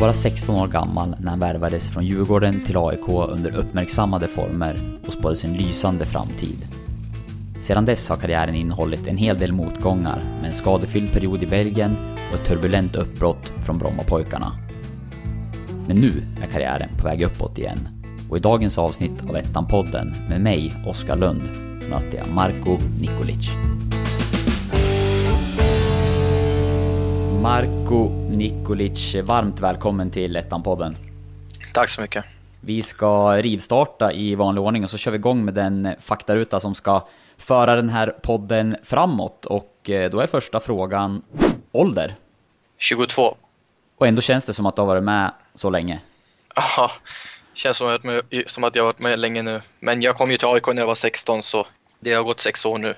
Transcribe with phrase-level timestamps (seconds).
[0.00, 5.12] Bara 16 år gammal när han värvades från Djurgården till AIK under uppmärksammade former och
[5.12, 6.68] spåddes en lysande framtid.
[7.60, 11.96] Sedan dess har karriären innehållit en hel del motgångar med en skadefylld period i Belgien
[12.28, 14.52] och ett turbulent uppbrott från Brommapojkarna.
[15.86, 16.12] Men nu
[16.42, 17.88] är karriären på väg uppåt igen
[18.30, 21.42] och i dagens avsnitt av Ettan-podden med mig, Oskar Lund,
[21.90, 23.50] möter jag Marko Nikolic.
[27.42, 30.96] Marko Nikolic, varmt välkommen till Ettan-podden.
[31.72, 32.24] Tack så mycket.
[32.60, 36.74] Vi ska rivstarta i vanlig ordning och så kör vi igång med den faktaruta som
[36.74, 37.08] ska
[37.38, 39.46] föra den här podden framåt.
[39.46, 41.22] Och eh, då är första frågan
[41.72, 42.14] ålder.
[42.78, 43.36] 22.
[43.98, 46.00] Och ändå känns det som att du har varit med så länge.
[46.56, 46.90] Aha.
[47.54, 49.60] Känns som att, jag, varit med länge nu.
[49.78, 51.66] Men jag kom ju till AIK när jag var 16 så
[52.00, 52.94] det har gått sex år nu.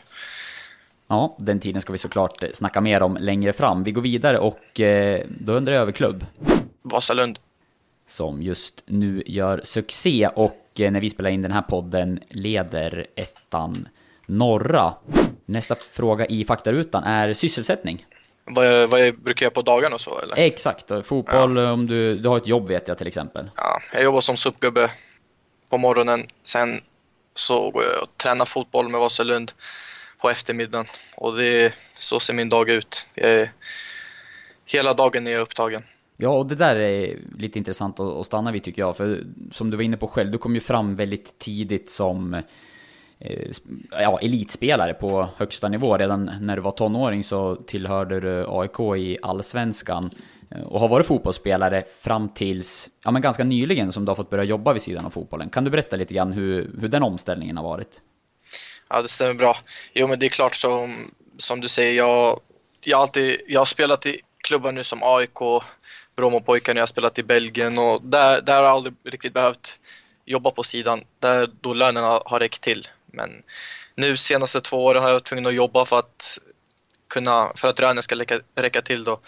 [1.12, 3.84] Ja, den tiden ska vi såklart snacka mer om längre fram.
[3.84, 6.26] Vi går vidare och eh, då undrar jag över klubb.
[6.82, 7.38] Vasalund.
[8.06, 13.06] Som just nu gör succé och eh, när vi spelar in den här podden leder
[13.16, 13.88] ettan
[14.26, 14.94] norra.
[15.44, 18.06] Nästa fråga i faktarutan är sysselsättning.
[18.44, 20.38] Vad jag, vad jag brukar göra på dagarna och så eller?
[20.38, 23.50] Exakt, fotboll om du, du har ett jobb vet jag till exempel.
[23.56, 24.90] Ja, jag jobbar som suppgubbe
[25.68, 26.26] på morgonen.
[26.42, 26.80] Sen
[27.34, 29.52] så går jag och tränar fotboll med Vasalund
[30.22, 30.86] på eftermiddagen.
[31.16, 33.06] Och det, så ser min dag ut.
[33.14, 33.48] Jag,
[34.66, 35.82] hela dagen är jag upptagen.
[36.16, 38.96] Ja, och det där är lite intressant att stanna vid tycker jag.
[38.96, 42.34] För som du var inne på själv, du kom ju fram väldigt tidigt som
[43.18, 43.50] eh,
[43.90, 45.96] ja, elitspelare på högsta nivå.
[45.96, 50.10] Redan när du var tonåring så tillhörde du AIK i Allsvenskan
[50.64, 54.44] och har varit fotbollsspelare fram tills, ja men ganska nyligen som du har fått börja
[54.44, 55.50] jobba vid sidan av fotbollen.
[55.50, 58.00] Kan du berätta lite grann hur, hur den omställningen har varit?
[58.92, 59.56] Ja, det stämmer bra.
[59.92, 62.40] Jo, men det är klart som, som du säger, jag,
[62.80, 65.38] jag, alltid, jag har spelat i klubbar nu som AIK,
[66.16, 69.76] Brommapojkarna, jag har spelat i Belgien och där, där har jag aldrig riktigt behövt
[70.24, 72.88] jobba på sidan, där då lönen har, har räckt till.
[73.06, 73.42] Men
[73.94, 76.38] nu senaste två åren har jag varit tvungen att jobba för att
[77.08, 79.20] kunna, för att lönen ska räcka, räcka till då.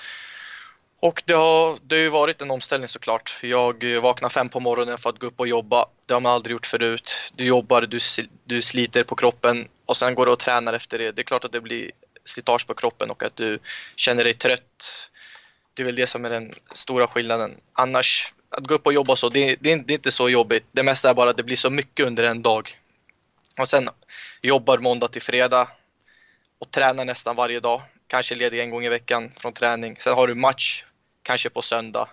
[1.05, 3.39] Och det har, det har ju varit en omställning såklart.
[3.43, 5.87] Jag vaknar fem på morgonen för att gå upp och jobba.
[6.07, 7.33] Det har man aldrig gjort förut.
[7.35, 7.99] Du jobbar, du,
[8.45, 11.13] du sliter på kroppen och sen går du och tränar efter det.
[11.13, 11.91] Det är klart att det blir
[12.25, 13.59] slitage på kroppen och att du
[13.97, 15.11] känner dig trött.
[15.75, 17.55] Det är väl det som är den stora skillnaden.
[17.73, 20.65] Annars, att gå upp och jobba så, det, det, det är inte så jobbigt.
[20.73, 22.79] Det mesta är bara att det blir så mycket under en dag.
[23.59, 23.89] Och sen
[24.43, 25.69] jobbar måndag till fredag
[26.59, 27.83] och tränar nästan varje dag.
[28.07, 29.97] Kanske ledig en gång i veckan från träning.
[30.01, 30.85] Sen har du match
[31.25, 32.09] kanske på söndag.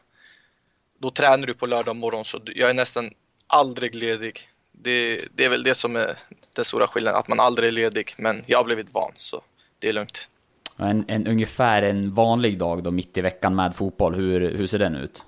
[0.99, 3.11] Då tränar du på lördag morgon så jag är nästan
[3.47, 4.49] aldrig ledig.
[4.71, 6.17] Det, det, är väl det som är
[6.55, 8.13] den stora skillnaden, att man aldrig är ledig.
[8.17, 9.41] Men jag har blivit van så
[9.79, 10.29] det är lugnt.
[10.77, 14.79] En, en, ungefär en vanlig dag då mitt i veckan med fotboll, hur, hur ser
[14.79, 15.25] den ut?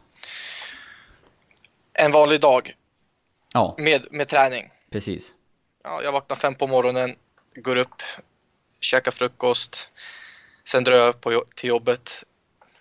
[1.94, 2.76] En vanlig dag?
[3.54, 3.76] Ja.
[3.78, 4.70] Med, med träning?
[4.90, 5.34] Precis.
[5.84, 7.16] Ja, jag vaknar fem på morgonen,
[7.56, 8.02] går upp,
[8.80, 9.90] käkar frukost,
[10.64, 12.24] sen drar jag på, till jobbet,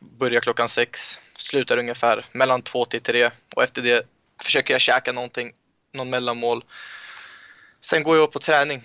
[0.02, 4.06] börjar klockan sex, slutar ungefär mellan två till tre och efter det
[4.42, 5.52] försöker jag käka någonting,
[5.92, 6.64] någon mellanmål.
[7.80, 8.82] Sen går jag upp på träning.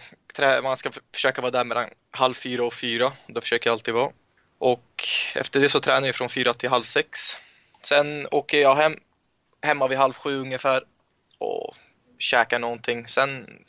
[0.63, 3.11] Man ska försöka vara där mellan halv fyra och fyra.
[3.27, 4.11] Det försöker jag alltid vara.
[4.57, 7.37] Och efter det så tränar jag från fyra till halv sex.
[7.81, 8.95] Sen åker jag hem,
[9.61, 10.83] hemma vid halv sju ungefär
[11.37, 11.75] och
[12.19, 13.07] käkar någonting.
[13.07, 13.59] Sen,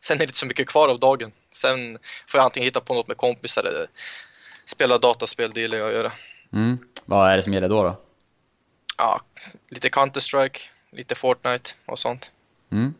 [0.00, 1.32] sen är det inte så mycket kvar av dagen.
[1.52, 3.88] Sen får jag antingen hitta på något med kompisar eller
[4.66, 6.12] spela dataspel, det gillar jag att göra.
[6.52, 6.78] Mm.
[7.06, 7.82] Vad är det som gäller då?
[7.82, 7.96] då?
[8.98, 9.20] Ja,
[9.68, 10.58] lite Counter-Strike,
[10.90, 12.30] lite Fortnite och sånt.
[12.70, 12.94] Mm.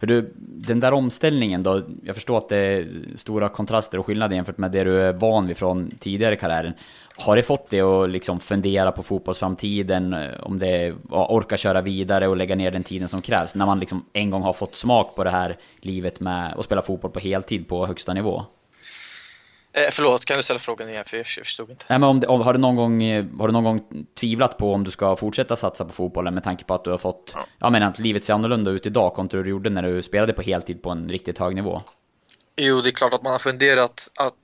[0.00, 4.58] Du, den där omställningen då, jag förstår att det är stora kontraster och skillnader jämfört
[4.58, 6.74] med det du är van vid från tidigare karriären.
[7.16, 12.36] Har det fått dig att liksom fundera på fotbollsframtiden, om det orkar köra vidare och
[12.36, 15.24] lägga ner den tiden som krävs, när man liksom en gång har fått smak på
[15.24, 18.44] det här livet med att spela fotboll på heltid på högsta nivå?
[19.72, 21.04] Eh, förlåt, kan du ställa frågan igen?
[21.06, 21.84] För jag förstod inte.
[21.88, 23.02] Nej, men om, det, om, har, du någon gång,
[23.40, 26.64] har du någon gång tvivlat på om du ska fortsätta satsa på fotbollen med tanke
[26.64, 27.32] på att du har fått...
[27.34, 27.46] Ja.
[27.58, 30.32] Jag menar att livet ser annorlunda ut idag kontra hur du gjorde när du spelade
[30.32, 31.82] på heltid på en riktigt hög nivå.
[32.56, 34.34] Jo, det är klart att man har funderat att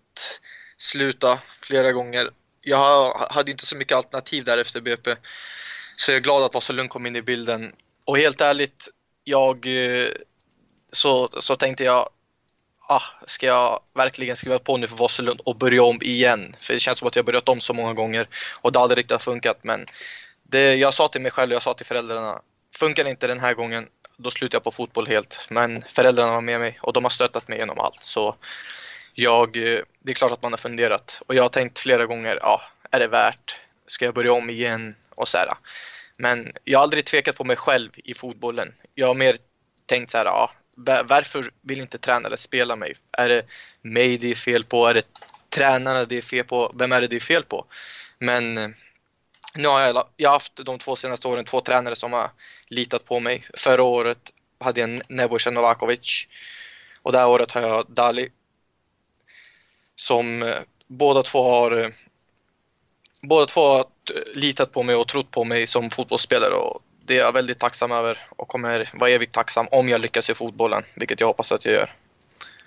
[0.78, 2.30] sluta flera gånger.
[2.60, 5.14] Jag hade inte så mycket alternativ där efter BP.
[5.96, 7.72] Så jag är glad att Vasalund kom in i bilden.
[8.04, 8.88] Och helt ärligt,
[9.24, 9.66] jag...
[9.66, 10.08] Eh,
[10.92, 12.08] så, så tänkte jag
[12.88, 16.56] ah, ska jag verkligen skriva på nu för Vasselund och börja om igen?
[16.60, 18.28] För det känns som att jag börjat om så många gånger
[18.60, 19.58] och det har aldrig riktigt funkat.
[19.62, 19.86] Men
[20.42, 22.42] det jag sa till mig själv och jag sa till föräldrarna,
[22.76, 25.46] funkar det inte den här gången, då slutar jag på fotboll helt.
[25.50, 28.04] Men föräldrarna var med mig och de har stöttat mig genom allt.
[28.04, 28.36] Så
[29.14, 32.38] jag, eh, det är klart att man har funderat och jag har tänkt flera gånger,
[32.42, 33.60] ja, är det värt?
[33.86, 34.94] Ska jag börja om igen?
[35.10, 35.48] Och så här.
[36.16, 38.74] Men jag har aldrig tvekat på mig själv i fotbollen.
[38.94, 39.36] Jag har mer
[39.86, 40.50] tänkt så här, ja,
[41.04, 42.94] varför vill inte tränare spela mig?
[43.12, 43.46] Är det
[43.82, 44.86] mig det är fel på?
[44.86, 45.06] Är det
[45.48, 46.72] tränarna det är fel på?
[46.78, 47.64] Vem är det det är fel på?
[48.18, 48.68] Men eh,
[49.54, 52.30] nu har jag, jag har haft de två senaste åren två tränare som har
[52.68, 53.44] litat på mig.
[53.54, 56.26] Förra året hade jag Nebojsa Novakovic
[57.02, 58.28] och det här året har jag Dali
[59.96, 61.88] som eh, båda två har eh,
[63.22, 63.84] båda två har
[64.34, 67.92] litat på mig och trott på mig som fotbollsspelare och det är jag väldigt tacksam
[67.92, 71.64] över och kommer vara evigt tacksam om jag lyckas i fotbollen, vilket jag hoppas att
[71.64, 71.94] jag gör.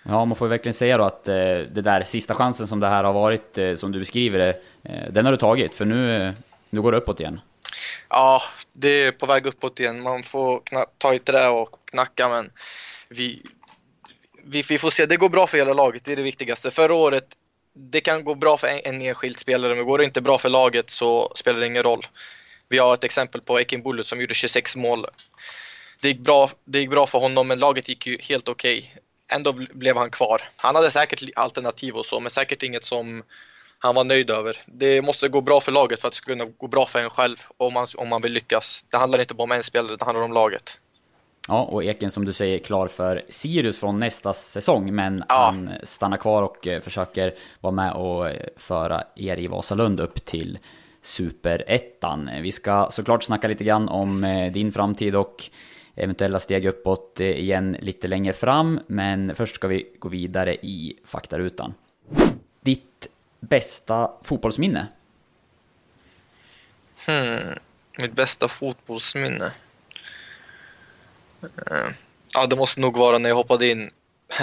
[0.03, 1.35] Ja, man får verkligen säga då att eh,
[1.71, 5.11] det där sista chansen som det här har varit, eh, som du beskriver det, eh,
[5.11, 6.33] den har du tagit, för nu,
[6.69, 7.39] nu går det uppåt igen.
[8.09, 8.41] Ja,
[8.73, 10.01] det är på väg uppåt igen.
[10.01, 10.61] Man får
[10.97, 12.51] ta i trä och knacka, men
[13.09, 13.43] vi,
[14.43, 15.05] vi, vi, får se.
[15.05, 16.71] Det går bra för hela laget, det är det viktigaste.
[16.71, 17.25] Förra året,
[17.73, 20.49] det kan gå bra för en, en enskild spelare, men går det inte bra för
[20.49, 22.05] laget så spelar det ingen roll.
[22.71, 25.05] Vi har ett exempel på Ekin Bullet som gjorde 26 mål.
[26.01, 28.77] Det gick, bra, det gick bra för honom, men laget gick ju helt okej.
[28.77, 29.01] Okay.
[29.37, 30.41] Ändå blev han kvar.
[30.55, 33.23] Han hade säkert alternativ och så, men säkert inget som
[33.79, 34.57] han var nöjd över.
[34.65, 37.09] Det måste gå bra för laget för att det ska kunna gå bra för en
[37.09, 38.85] själv om man, om man vill lyckas.
[38.89, 40.79] Det handlar inte bara om en spelare, det handlar om laget.
[41.47, 45.45] Ja, och Eken som du säger klar för Sirius från nästa säsong, men ja.
[45.45, 50.25] han stannar kvar och eh, försöker vara med och eh, föra er i Vasalund upp
[50.25, 50.59] till
[51.01, 52.29] Superettan.
[52.41, 55.49] Vi ska såklart snacka lite grann om eh, din framtid och
[55.95, 60.99] eventuella steg uppåt eh, igen lite längre fram, men först ska vi gå vidare i
[61.05, 61.73] faktarutan.
[62.61, 63.07] Ditt
[63.39, 64.87] bästa fotbollsminne?
[67.05, 67.57] Hmm,
[68.01, 69.51] mitt bästa fotbollsminne?
[71.41, 71.87] Eh,
[72.33, 73.91] ja, det måste nog vara när jag hoppade in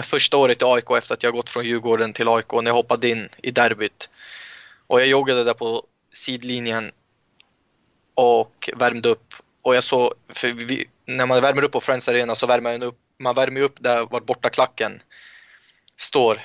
[0.02, 3.08] första året i AIK efter att jag gått från Djurgården till AIK, när jag hoppade
[3.08, 4.08] in i derbyt.
[4.87, 5.82] Och jag joggade där på
[6.19, 6.93] sidlinjen
[8.15, 9.35] och värmde upp.
[9.62, 12.82] Och jag såg, för vi, när man värmer upp på Friends Arena så värmer man
[12.82, 15.03] upp, man värmer upp där var borta klacken
[15.97, 16.41] står.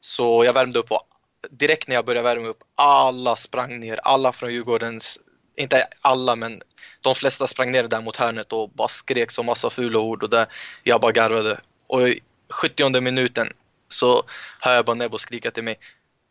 [0.00, 1.02] Så jag värmde upp och
[1.50, 5.18] direkt när jag började värma upp, alla sprang ner, alla från Djurgårdens,
[5.56, 6.62] inte alla men
[7.00, 10.30] de flesta sprang ner där mot hörnet och bara skrek så massa fula ord och
[10.30, 10.46] där
[10.82, 11.60] jag bara garvade.
[11.86, 13.52] Och i 70 minuten
[13.88, 14.22] så
[14.60, 15.78] hör jag bara Nebo skrika till mig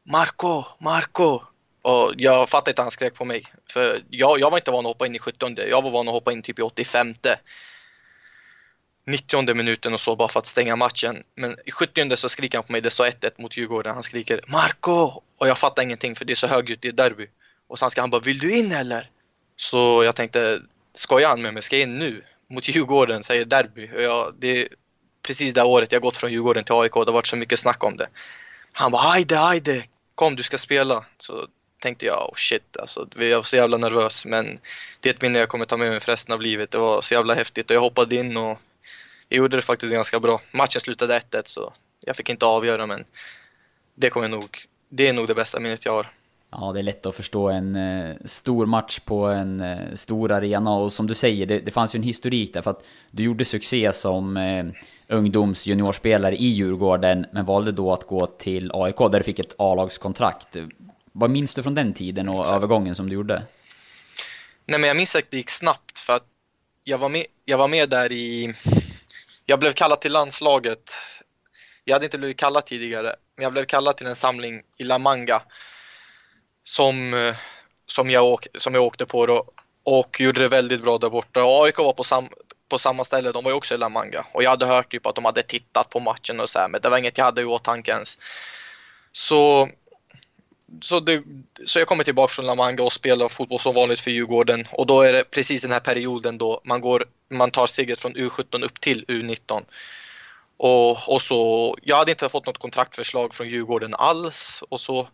[0.04, 1.42] Marco, Marco!
[1.88, 3.44] Och jag fattar inte han skrek på mig.
[3.70, 6.14] För jag, jag var inte van att hoppa in i 17 Jag var van att
[6.14, 7.16] hoppa in typ i 85
[9.06, 11.24] 90 minuten och så bara för att stänga matchen.
[11.36, 13.94] Men i 70 så skriker han på mig, det står 1-1 mot Djurgården.
[13.94, 15.22] Han skriker Marco!
[15.38, 17.28] Och jag fattar ingenting för det är så högljutt i derby.
[17.68, 19.10] Och sen ska han bara, vill du in eller?
[19.56, 20.62] Så jag tänkte,
[20.96, 21.64] skojar han med mig?
[21.64, 22.24] Ska jag in nu?
[22.50, 23.92] Mot Djurgården, säger derby.
[23.96, 24.68] Och jag, det är
[25.22, 26.94] precis det året jag gått från Djurgården till AIK.
[26.94, 28.08] Det har varit så mycket snack om det.
[28.72, 29.84] Han bara, ajde, ajde,
[30.16, 31.06] kom du ska spela.
[31.18, 31.48] Så
[31.80, 33.08] tänkte jag, oh shit alltså.
[33.16, 34.26] Jag var så jävla nervös.
[34.26, 34.60] Men
[35.00, 36.72] det är ett minne jag kommer ta med mig för resten av livet.
[36.72, 38.60] Det var så jävla häftigt och jag hoppade in och
[39.30, 40.42] jag gjorde det faktiskt ganska bra.
[40.52, 43.06] Matchen slutade 1-1 så jag fick inte avgöra men
[43.96, 44.58] det kommer nog,
[44.90, 46.08] det är nog det bästa minnet jag har.
[46.52, 50.74] Ja, det är lätt att förstå en eh, stor match på en eh, stor arena
[50.74, 53.46] och som du säger, det, det, fanns ju en historik där för att du gjorde
[53.46, 54.66] succé som eh,
[55.08, 59.56] ungdoms juniorspelare i Djurgården men valde då att gå till AIK där du fick ett
[59.58, 60.58] A-lagskontrakt.
[61.20, 63.44] Vad minns du från den tiden och övergången som du gjorde?
[64.66, 66.26] Nej men jag minns att det gick snabbt för att
[66.84, 68.54] jag var med, jag var med där i...
[69.46, 70.92] Jag blev kallad till landslaget.
[71.84, 74.98] Jag hade inte blivit kallad tidigare, men jag blev kallad till en samling i La
[74.98, 75.42] Manga
[76.64, 77.34] som,
[77.86, 79.46] som, jag, åk, som jag åkte på då
[79.84, 81.44] och gjorde det väldigt bra där borta.
[81.44, 82.30] Och AIK var på, sam,
[82.70, 85.06] på samma ställe, de var ju också i La Manga och jag hade hört typ
[85.06, 87.42] att de hade tittat på matchen och så här, men det var inget jag hade
[87.42, 88.18] i åtanke ens.
[89.12, 89.70] Så,
[90.82, 91.24] så, det,
[91.64, 94.88] så jag kommer tillbaka från La Manga och spelar fotboll som vanligt för Djurgården och
[94.88, 98.64] då är det precis den här perioden då man, går, man tar steget från U17
[98.64, 99.64] upp till U19.
[100.58, 105.08] Och, och så, jag hade inte fått något kontraktförslag från Djurgården alls och så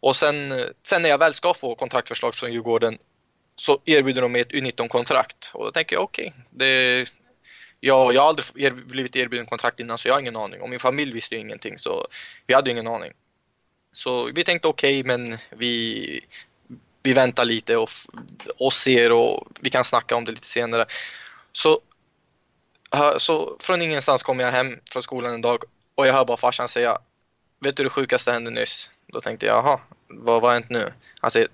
[0.00, 2.98] och sen, sen när jag väl ska få kontraktförslag från Djurgården
[3.56, 5.50] så erbjuder de mig ett U19-kontrakt.
[5.54, 7.06] Och då tänker jag okej, okay,
[7.80, 10.60] jag, jag har aldrig er, blivit erbjuden kontrakt innan så jag har ingen aning.
[10.60, 12.06] Och min familj visste ju ingenting så
[12.46, 13.12] vi hade ingen aning.
[13.96, 16.20] Så vi tänkte okej, okay, men vi,
[17.02, 17.90] vi väntar lite och,
[18.58, 20.86] och ser och vi kan snacka om det lite senare.
[21.52, 21.80] Så,
[23.16, 26.68] så från ingenstans kom jag hem från skolan en dag och jag hör bara farsan
[26.68, 26.98] säga
[27.60, 28.90] Vet du det sjukaste hände nyss?
[29.06, 30.92] Då tänkte jag, jaha, vad har hänt nu?
[31.20, 31.48] Han säger,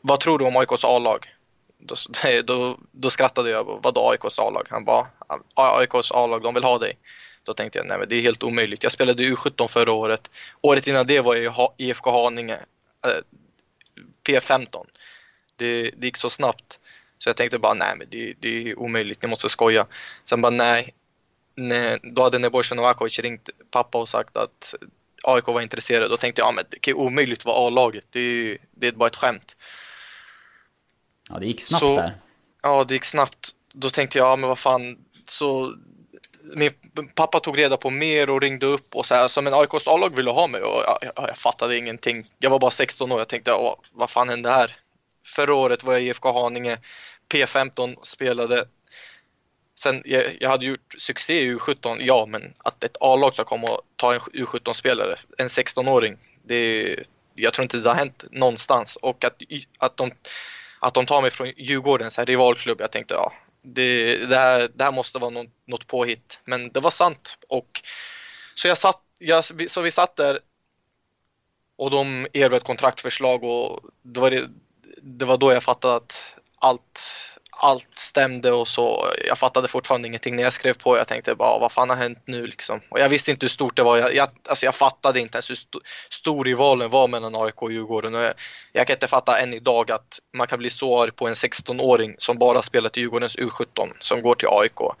[0.00, 1.34] vad tror du om AIKs A-lag?
[1.78, 1.94] Då,
[2.44, 4.66] då, då skrattade jag, vadå AIKs A-lag?
[4.70, 5.06] Han bara,
[5.54, 6.98] AIKs A-lag, de vill ha dig.
[7.44, 8.82] Då tänkte jag, nej men det är helt omöjligt.
[8.82, 10.30] Jag spelade U17 förra året.
[10.60, 12.58] Året innan det var jag i IFK Haninge,
[13.06, 13.10] äh,
[14.28, 14.86] P15.
[15.56, 16.80] Det, det gick så snabbt.
[17.18, 19.86] Så jag tänkte bara, nej men det, det är omöjligt, ni måste skoja.
[20.24, 20.94] Sen bara, nej.
[21.54, 24.74] nej då hade Nebojsa Novakovic ringt pappa och sagt att
[25.22, 26.08] AIK var intresserade.
[26.08, 28.04] Då tänkte jag, ja men det kan ju omöjligt vara A-laget.
[28.10, 29.56] Det är, det är bara ett skämt.
[31.30, 32.14] Ja, det gick snabbt så, där.
[32.62, 33.50] Ja, det gick snabbt.
[33.72, 35.74] Då tänkte jag, ja men vad fan, så
[36.44, 36.70] min
[37.14, 40.16] pappa tog reda på mer och ringde upp och så här, som en AIKs A-lag
[40.16, 42.26] ville ha mig och jag, jag, jag, fattade ingenting.
[42.38, 43.52] Jag var bara 16 år, jag tänkte,
[43.92, 44.76] vad fan hände här?
[45.26, 46.78] Förra året var jag i IFK Haninge,
[47.28, 48.68] P15 spelade.
[49.78, 53.68] Sen, jag, jag hade gjort succé i U17, ja, men att ett A-lag ska komma
[53.68, 56.96] och ta en U17-spelare, en 16-åring, det,
[57.34, 58.96] jag tror inte det har hänt någonstans.
[58.96, 59.42] Och att,
[59.78, 60.10] att, de,
[60.80, 63.32] att de tar mig från Djurgården, så här rivalklubb, jag tänkte ja,
[63.64, 66.40] det, det, här, det här måste vara något, något påhitt.
[66.44, 67.38] Men det var sant.
[67.48, 67.82] Och,
[68.54, 70.40] så, jag satt, jag, så vi satt där
[71.76, 74.50] och de erbjöd kontraktförslag och det var, det,
[75.02, 76.22] det var då jag fattade att
[76.58, 77.00] allt,
[77.56, 79.12] allt stämde och så.
[79.28, 80.96] Jag fattade fortfarande ingenting när jag skrev på.
[80.96, 82.80] Jag tänkte bara, vad fan har hänt nu liksom?
[82.88, 83.98] Och jag visste inte hur stort det var.
[83.98, 85.78] Jag, jag, alltså jag fattade inte ens hur st
[86.10, 88.14] stor rivalen var mellan AIK och Djurgården.
[88.14, 88.34] Och jag,
[88.72, 92.14] jag, kan inte fatta än idag att man kan bli så arg på en 16-åring
[92.18, 94.96] som bara spelat i Djurgårdens U17 som går till AIK.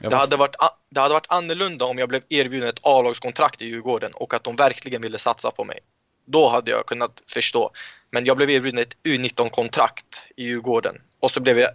[0.00, 0.56] Det hade, varit,
[0.90, 4.56] det hade varit annorlunda om jag blev erbjuden ett A-lagskontrakt i Djurgården och att de
[4.56, 5.78] verkligen ville satsa på mig.
[6.26, 7.70] Då hade jag kunnat förstå.
[8.10, 11.70] Men jag blev erbjuden ett U19-kontrakt i Djurgården och så blev jag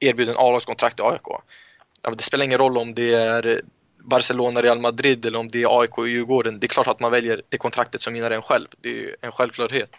[0.00, 1.26] erbjuden A-lagskontrakt i AIK.
[2.02, 3.62] Ja, det spelar ingen roll om det är
[3.98, 6.60] Barcelona, Real Madrid eller om det är AIK och Djurgården.
[6.60, 8.66] Det är klart att man väljer det kontraktet som gynnar en själv.
[8.80, 9.96] Det är en självklarhet.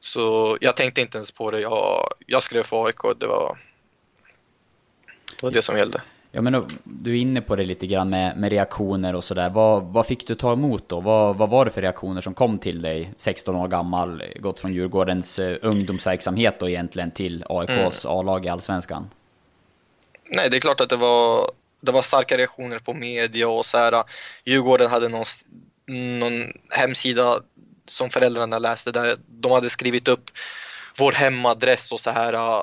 [0.00, 1.60] Så jag tänkte inte ens på det.
[1.60, 3.02] Jag, jag skrev för AIK.
[3.20, 3.58] Det var,
[5.36, 6.02] det var det som gällde.
[6.36, 9.50] Ja, men du är inne på det lite grann med, med reaktioner och sådär.
[9.50, 11.00] Vad, vad fick du ta emot då?
[11.00, 13.12] Vad, vad var det för reaktioner som kom till dig?
[13.16, 18.18] 16 år gammal, gått från Djurgårdens uh, ungdomsverksamhet då egentligen till AIKs mm.
[18.18, 19.10] A-lag i Allsvenskan.
[20.30, 21.50] Nej, det är klart att det var,
[21.80, 24.04] det var starka reaktioner på media och så här.
[24.44, 25.24] Djurgården hade någon,
[26.20, 27.40] någon hemsida
[27.86, 30.30] som föräldrarna läste där de hade skrivit upp
[30.98, 32.62] vår hemadress och så här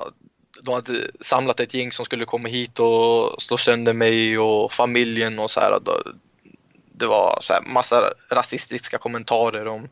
[0.64, 5.38] de hade samlat ett gäng som skulle komma hit och slå sönder mig och familjen
[5.38, 5.80] och så här.
[6.92, 9.88] Det var så här massa rasistiska kommentarer om,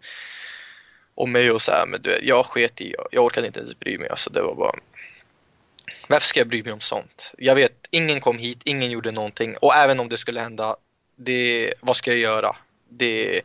[1.15, 1.87] om mig och så här.
[1.87, 4.09] Men jag sket i, jag orkade inte ens bry mig.
[4.09, 4.73] Alltså det var bara...
[6.09, 7.33] Varför ska jag bry mig om sånt?
[7.39, 10.77] Jag vet, ingen kom hit, ingen gjorde någonting och även om det skulle hända,
[11.17, 12.57] det, vad ska jag göra?
[12.89, 13.43] Det,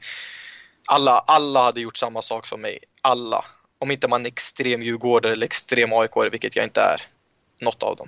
[0.86, 2.80] alla, alla hade gjort samma sak som mig.
[3.02, 3.46] Alla.
[3.80, 7.02] Om inte man är extrem djurgårdare eller extrem aik vilket jag inte är
[7.60, 8.08] något av dem.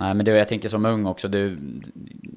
[0.00, 1.58] Nej, men det, jag tänker som ung också, är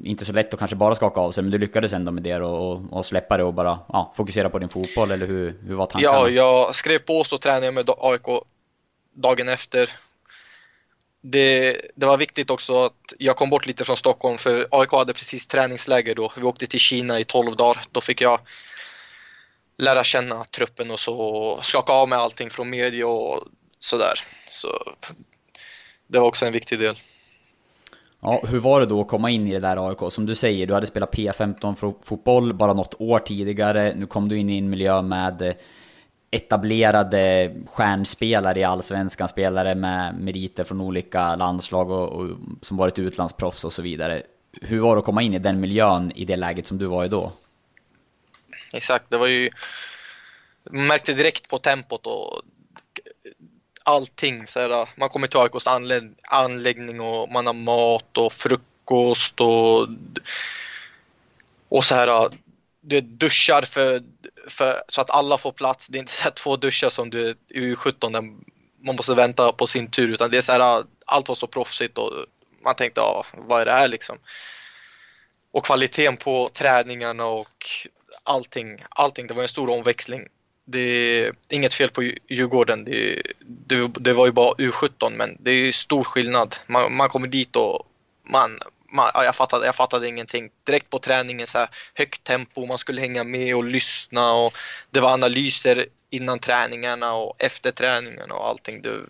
[0.03, 2.35] inte så lätt att kanske bara skaka av sig, men du lyckades ändå med det
[2.35, 5.85] och, och släppa det och bara ja, fokusera på din fotboll, eller hur, hur var
[5.85, 6.17] tankarna?
[6.17, 8.43] Ja, jag skrev på så tränade jag med AIK
[9.13, 9.89] dagen efter.
[11.21, 15.13] Det, det, var viktigt också att jag kom bort lite från Stockholm, för AIK hade
[15.13, 16.31] precis träningsläger då.
[16.37, 17.83] Vi åkte till Kina i 12 dagar.
[17.91, 18.39] Då fick jag
[19.77, 23.43] lära känna truppen och så skaka av mig allting från media och
[23.79, 24.13] sådär.
[24.49, 24.93] Så
[26.09, 26.95] det var också en viktig del.
[28.21, 30.13] Ja, hur var det då att komma in i det där AIK?
[30.13, 33.93] Som du säger, du hade spelat P15 fotboll bara något år tidigare.
[33.95, 35.55] Nu kom du in i en miljö med
[36.31, 42.29] etablerade stjärnspelare i Allsvenskan, spelare med meriter från olika landslag och, och
[42.61, 44.21] som varit utlandsproffs och så vidare.
[44.61, 47.05] Hur var det att komma in i den miljön i det läget som du var
[47.05, 47.31] i då?
[48.73, 49.49] Exakt, det var ju...
[50.71, 52.41] Man märkte direkt på tempot och
[53.89, 54.47] allting.
[54.47, 55.67] Så här, man kommer till AIKs
[56.23, 59.87] anläggning och man har mat och frukost och,
[61.69, 62.29] och så här,
[62.81, 64.03] du duschar för,
[64.47, 65.87] för, så att alla får plats.
[65.87, 68.21] Det är inte så här två duschar som du i U17 där
[68.81, 71.97] man måste vänta på sin tur utan det är så här, allt var så proffsigt
[71.97, 72.11] och
[72.63, 74.17] man tänkte, ja, vad är det här liksom?
[75.51, 77.65] Och kvaliteten på träningarna och
[78.23, 80.27] allting, allting, det var en stor omväxling
[80.71, 82.85] det är inget fel på Djurgården.
[82.85, 86.55] Det, det, det, var ju bara U17 men det är stor skillnad.
[86.67, 87.87] Man, man kommer dit och
[88.23, 88.59] man,
[88.91, 90.49] man, jag, fattade, jag fattade ingenting.
[90.63, 94.53] Direkt på träningen så här, högt tempo, man skulle hänga med och lyssna och
[94.91, 98.81] det var analyser innan träningarna och efter träningarna och allting.
[98.81, 99.05] Det,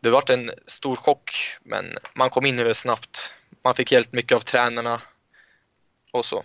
[0.00, 1.30] det var en stor chock
[1.62, 3.32] men man kom in i det snabbt.
[3.64, 5.00] Man fick hjälp mycket av tränarna
[6.10, 6.44] och så.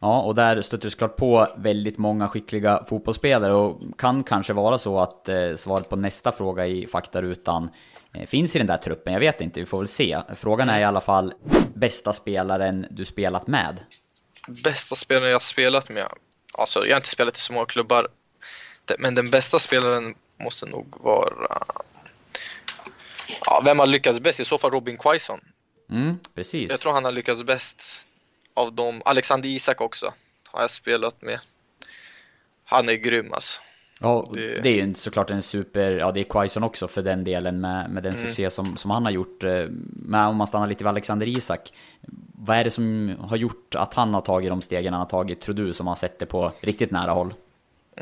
[0.00, 4.78] Ja, och där stöter du såklart på väldigt många skickliga fotbollsspelare och kan kanske vara
[4.78, 7.70] så att eh, svaret på nästa fråga i faktarutan
[8.14, 9.12] eh, finns i den där truppen.
[9.12, 10.22] Jag vet inte, vi får väl se.
[10.36, 11.34] Frågan är i alla fall
[11.74, 13.80] bästa spelaren du spelat med.
[14.48, 16.08] Bästa spelaren jag spelat med?
[16.52, 18.08] Alltså, jag har inte spelat i så många klubbar.
[18.98, 21.58] Men den bästa spelaren måste nog vara...
[23.46, 24.40] Ja, vem har lyckats bäst?
[24.40, 25.40] I så fall Robin Quaison.
[25.90, 26.70] Mm, precis.
[26.70, 28.02] Jag tror han har lyckats bäst
[28.58, 29.02] av dem.
[29.04, 30.12] Alexander Isak också
[30.46, 31.40] har jag spelat med.
[32.64, 33.60] Han är grym alltså.
[34.00, 34.60] Ja, det...
[34.60, 37.90] det är ju såklart en super, ja det är Quaison också för den delen med,
[37.90, 38.26] med den mm.
[38.26, 39.44] succé som, som han har gjort.
[39.44, 41.72] Eh, men om man stannar lite vid Alexander Isak.
[42.40, 45.40] Vad är det som har gjort att han har tagit de stegen han har tagit,
[45.40, 47.34] tror du, som har sett det på riktigt nära håll?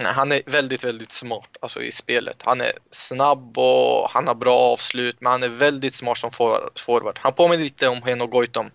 [0.04, 2.42] Han är väldigt, väldigt smart alltså i spelet.
[2.44, 6.30] Han är snabb och han har bra avslut, men han är väldigt smart som
[6.76, 7.18] forward.
[7.22, 8.70] Han påminner lite om Heno Goitom.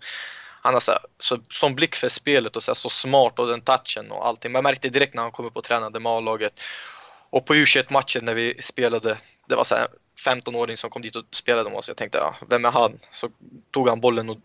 [0.61, 4.11] Han har så, så, sån blick för spelet och så, så smart och den touchen
[4.11, 4.51] och allting.
[4.51, 6.61] Man märkte direkt när han kom upp och tränade med A-laget.
[7.29, 9.75] Och på U21-matchen när vi spelade, det var så
[10.25, 11.87] 15-åring som kom dit och spelade med oss.
[11.87, 12.99] Jag tänkte, ja, vem är han?
[13.11, 13.29] Så
[13.71, 14.37] tog han bollen och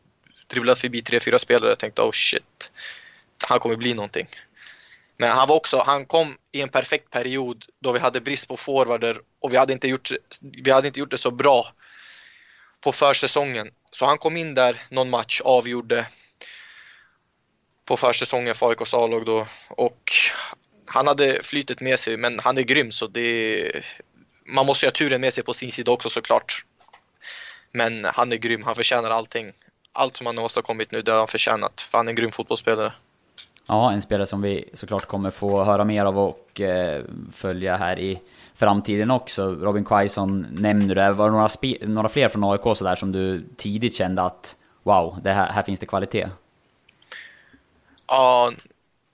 [0.46, 1.70] dribblade förbi tre, fyra spelare.
[1.70, 2.72] Jag tänkte, oh shit,
[3.48, 4.26] han kommer bli någonting.
[5.18, 8.56] Men han var också, han kom i en perfekt period då vi hade brist på
[8.56, 11.66] forwarder och vi hade inte gjort, vi hade inte gjort det så bra
[12.86, 13.70] på försäsongen.
[13.90, 16.06] Så han kom in där någon match, avgjorde
[17.84, 20.12] på försäsongen för AIKs A-lag då och
[20.86, 23.84] han hade flytet med sig men han är grym så det
[24.44, 26.64] man måste ju ha turen med sig på sin sida också såklart.
[27.72, 29.52] Men han är grym, han förtjänar allting.
[29.92, 31.80] Allt som han har åstadkommit nu, det har han förtjänat.
[31.80, 32.92] För han är en grym fotbollsspelare.
[33.68, 37.98] Ja, en spelare som vi såklart kommer få höra mer av och eh, följa här
[37.98, 38.20] i
[38.54, 39.54] framtiden också.
[39.54, 41.14] Robin Quaison nämner du.
[41.14, 45.32] Var det några, några fler från AIK sådär som du tidigt kände att wow, det
[45.32, 46.28] här, här finns det kvalitet?
[48.06, 48.52] Ja,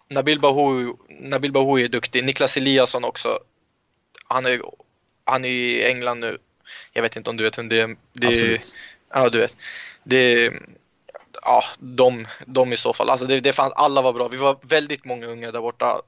[0.09, 2.25] Nabil Bahoui, Nabil Bahoui är duktig.
[2.25, 3.39] Niklas Eliasson också.
[4.29, 4.63] Han är,
[5.25, 6.39] han är i England nu.
[6.93, 7.97] Jag vet inte om du vet vem det är.
[8.13, 8.75] Det, Absolut.
[9.15, 9.57] Ja, du vet.
[10.05, 10.53] Det,
[11.43, 13.11] ja, de, de i så fall.
[13.11, 14.29] Alltså det, det fanns, alla var bra.
[14.29, 16.01] Vi var väldigt många unga där borta.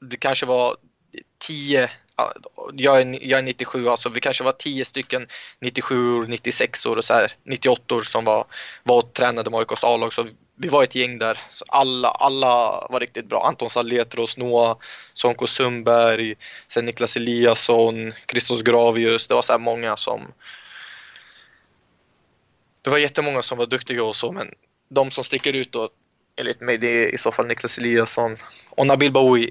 [0.00, 0.76] Det kanske var
[1.38, 1.90] tio,
[2.72, 5.26] jag är, jag är 97, alltså vi kanske var tio stycken
[5.60, 8.44] 97 år, 96 år och så här, 98 år som var,
[8.84, 10.12] var och tränade med AIKs A-lag.
[10.12, 11.38] Så vi var ett gäng där.
[11.50, 13.46] Så alla, alla var riktigt bra.
[13.46, 14.76] Anton Saletros, Noah
[15.12, 16.34] Sonko Sundberg,
[16.68, 19.28] sen Niklas Eliasson, Christos Gravius.
[19.28, 20.20] Det var så här många som
[22.82, 24.48] det var jättemånga som var duktiga och så, men
[24.88, 25.88] de som sticker ut då,
[26.40, 28.36] enligt mig, det är i så fall Niklas Eliasson
[28.70, 29.50] och Nabil Bahoui.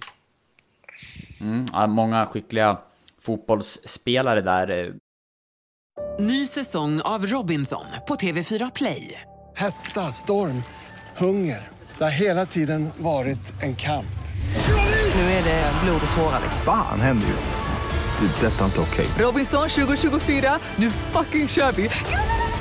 [1.42, 2.78] Mm, många skickliga
[3.22, 4.94] fotbollsspelare där.
[6.20, 9.22] Ny säsong av Robinson på TV4 Play.
[9.56, 10.64] Hetta, storm,
[11.18, 11.68] hunger.
[11.98, 14.06] Det har hela tiden varit en kamp.
[15.16, 16.42] Nu är det blod och tårar.
[16.66, 18.28] Fan händer just det.
[18.28, 19.06] det detta är inte okej.
[19.06, 19.26] Okay.
[19.26, 21.90] Robinson 2024, nu fucking kör vi.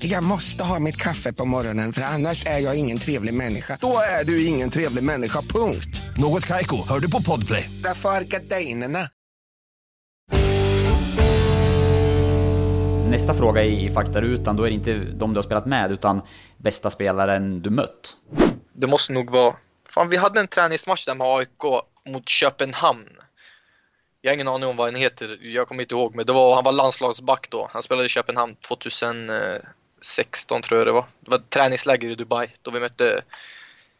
[0.00, 3.78] Jag måste ha mitt kaffe på morgonen för annars är jag ingen trevlig människa.
[3.80, 6.00] Då är du ingen trevlig människa, punkt.
[6.16, 7.70] Något kajko, hör du på podplay.
[7.82, 8.98] Därför är gardinerna.
[13.10, 16.22] Nästa fråga i faktarutan, då är det inte de du har spelat med, utan
[16.56, 18.16] bästa spelaren du mött.
[18.72, 19.54] Det måste nog vara...
[19.88, 23.08] Fan, vi hade en träningsmatch där med AIK mot Köpenhamn.
[24.20, 26.54] Jag har ingen aning om vad han heter, jag kommer inte ihåg, men det var,
[26.54, 27.68] han var landslagsback då.
[27.72, 28.56] Han spelade i Köpenhamn
[29.98, 31.04] 2016 tror jag det var.
[31.20, 33.22] Det var träningsläger i Dubai då vi mötte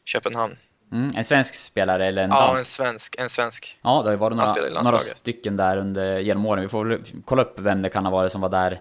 [0.05, 0.57] Köpenhamn.
[0.93, 2.61] Mm, en svensk spelare eller en ja, dansk?
[2.61, 3.17] en svensk.
[3.19, 3.79] En svensk.
[3.83, 6.63] Ja, det har ju varit några, några stycken där under genom åren.
[6.63, 8.81] Vi får väl kolla upp vem det kan ha varit som var där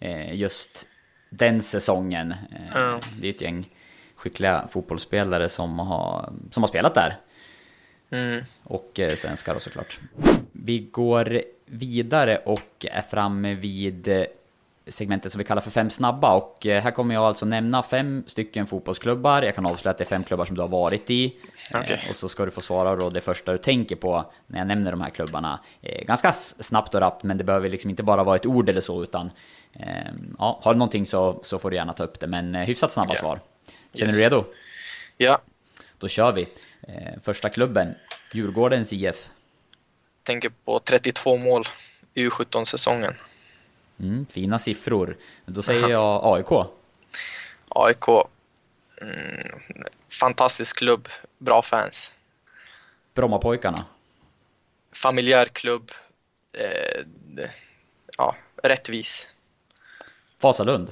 [0.00, 0.86] eh, just
[1.30, 2.32] den säsongen.
[2.32, 3.00] Eh, mm.
[3.20, 3.68] Det är ett gäng
[4.16, 7.16] skickliga fotbollsspelare som har, som har spelat där.
[8.10, 8.44] Mm.
[8.64, 10.00] Och eh, svenskar då såklart.
[10.52, 14.26] Vi går vidare och är framme vid
[14.88, 18.24] segmentet som vi kallar för fem snabba och eh, här kommer jag alltså nämna fem
[18.26, 19.42] stycken fotbollsklubbar.
[19.42, 21.36] Jag kan avslöja att det är fem klubbar som du har varit i.
[21.70, 21.98] Okay.
[22.10, 24.90] Och så ska du få svara då det första du tänker på när jag nämner
[24.90, 25.60] de här klubbarna.
[26.02, 29.02] Ganska snabbt och rappt men det behöver liksom inte bara vara ett ord eller så
[29.02, 29.30] utan
[30.38, 33.12] ja, har du någonting så, så får du gärna ta upp det men hyfsat snabba
[33.12, 33.20] yeah.
[33.20, 33.38] svar.
[33.94, 34.16] Känner yes.
[34.16, 34.44] du redo?
[35.16, 35.38] Ja.
[35.98, 36.48] Då kör vi.
[37.22, 37.94] Första klubben,
[38.32, 39.28] Djurgårdens IF.
[40.22, 41.64] Tänker på 32 mål
[42.14, 43.14] U17-säsongen.
[44.00, 45.16] Mm, fina siffror.
[45.46, 46.68] Då säger jag AIK.
[47.68, 48.08] AIK,
[49.00, 49.60] mm,
[50.08, 51.08] fantastisk klubb,
[51.38, 52.12] bra fans.
[53.14, 53.84] Brommapojkarna.
[54.92, 55.90] Familjär klubb,
[56.52, 57.04] eh,
[58.18, 59.26] ja, rättvis.
[60.40, 60.90] Vasalund.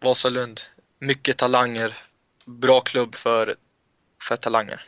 [0.00, 0.60] Vasalund,
[0.98, 1.96] mycket talanger,
[2.44, 3.56] bra klubb för,
[4.22, 4.84] för talanger.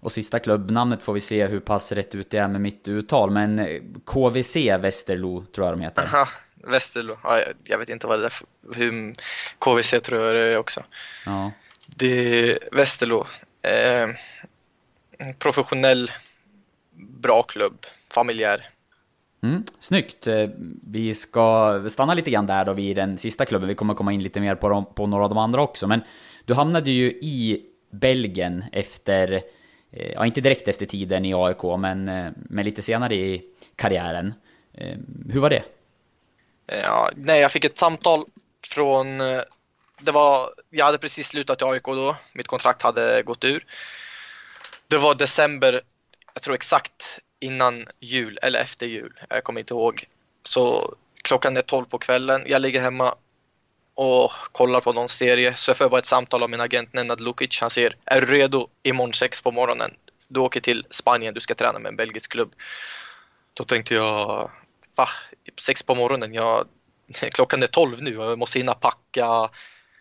[0.00, 3.30] Och sista klubbnamnet får vi se hur pass rätt ut det är med mitt uttal,
[3.30, 3.66] men
[4.04, 6.02] KVC Västerlo tror jag de heter.
[6.02, 6.28] Aha,
[6.66, 9.12] Västerlo, ja, jag, vet inte vad det är för, hur,
[9.58, 10.82] KVC tror jag det är också.
[11.26, 11.52] Ja.
[11.86, 13.26] Det är Västerlo,
[13.62, 14.08] eh,
[15.38, 16.10] professionell,
[16.96, 18.70] bra klubb, familjär.
[19.42, 20.26] Mm, snyggt!
[20.26, 20.48] Eh,
[20.82, 23.68] Vi ska stanna lite grann där då vid den sista klubben.
[23.68, 25.86] Vi kommer komma in lite mer på, dem, på några av de andra också.
[25.86, 26.00] Men
[26.44, 29.32] du hamnade ju i Belgien efter,
[29.92, 33.42] eh, ja inte direkt efter tiden i AIK, men, eh, men lite senare i
[33.76, 34.34] karriären.
[35.32, 35.62] Hur var det?
[36.66, 38.24] Ja, nej, jag fick ett samtal
[38.66, 39.40] från, eh,
[40.00, 43.66] det var, jag hade precis slutat i AIK då, mitt kontrakt hade gått ur.
[44.88, 45.82] Det var december,
[46.34, 50.04] jag tror exakt innan jul eller efter jul, jag kommer inte ihåg.
[50.42, 53.14] Så klockan är 12 på kvällen, jag ligger hemma
[53.94, 55.54] och kollar på någon serie.
[55.56, 57.60] Så jag får bara ett samtal av min agent Nenad Lukic.
[57.60, 59.94] Han säger, är du redo imorgon sex på morgonen?
[60.28, 62.52] Du åker till Spanien, du ska träna med en belgisk klubb.
[63.54, 64.50] Då tänkte jag,
[64.96, 65.08] va?
[65.60, 66.34] Sex på morgonen?
[66.34, 66.68] Jag,
[67.32, 69.50] klockan är 12 nu, och jag måste hinna packa,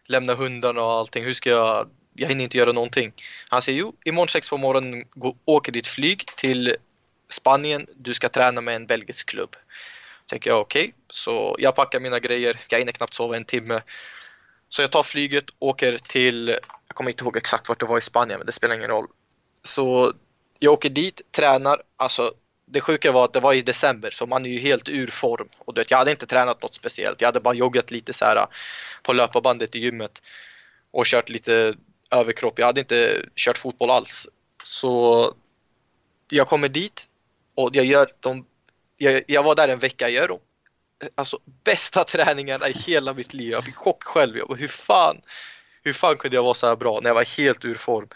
[0.06, 1.24] lämna hundarna och allting.
[1.24, 1.90] Hur ska jag?
[2.16, 3.14] Jag hinner inte göra någonting.
[3.50, 6.76] Han säger, jo, imorgon sex på morgonen gå, åker ditt flyg till
[7.30, 9.56] Spanien, du ska träna med en belgisk klubb.
[10.30, 10.94] Tänker jag okej, okay.
[11.08, 13.82] så jag packar mina grejer, jag hinner knappt sova en timme.
[14.70, 16.48] Så jag tar flyget, åker till,
[16.88, 19.08] jag kommer inte ihåg exakt vart det var i Spanien, men det spelar ingen roll.
[19.64, 20.14] Så
[20.60, 22.34] jag åker dit, tränar, alltså
[22.74, 25.50] det sjuka var att det var i december så man är ju helt ur form.
[25.58, 28.26] Och du vet, jag hade inte tränat något speciellt, jag hade bara joggat lite så
[28.26, 28.48] här
[29.04, 30.22] på löparbandet i gymmet
[30.92, 31.76] och kört lite
[32.12, 32.60] överkropp.
[32.60, 34.28] Jag hade inte kört fotboll alls.
[34.64, 35.34] Så
[36.30, 37.06] jag kommer dit
[37.56, 38.46] och jag gör de
[38.98, 40.40] jag, jag var där en vecka, jag gör de
[41.16, 43.52] alltså, bästa träningarna i hela mitt liv.
[43.52, 44.38] Jag fick chock själv.
[44.38, 45.22] Jag bara, hur fan,
[45.84, 48.08] hur fan kunde jag vara så här bra när jag var helt ur form?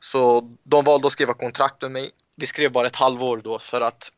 [0.00, 2.10] Så de valde att skriva kontrakt med mig.
[2.36, 4.12] Vi skrev bara ett halvår då för att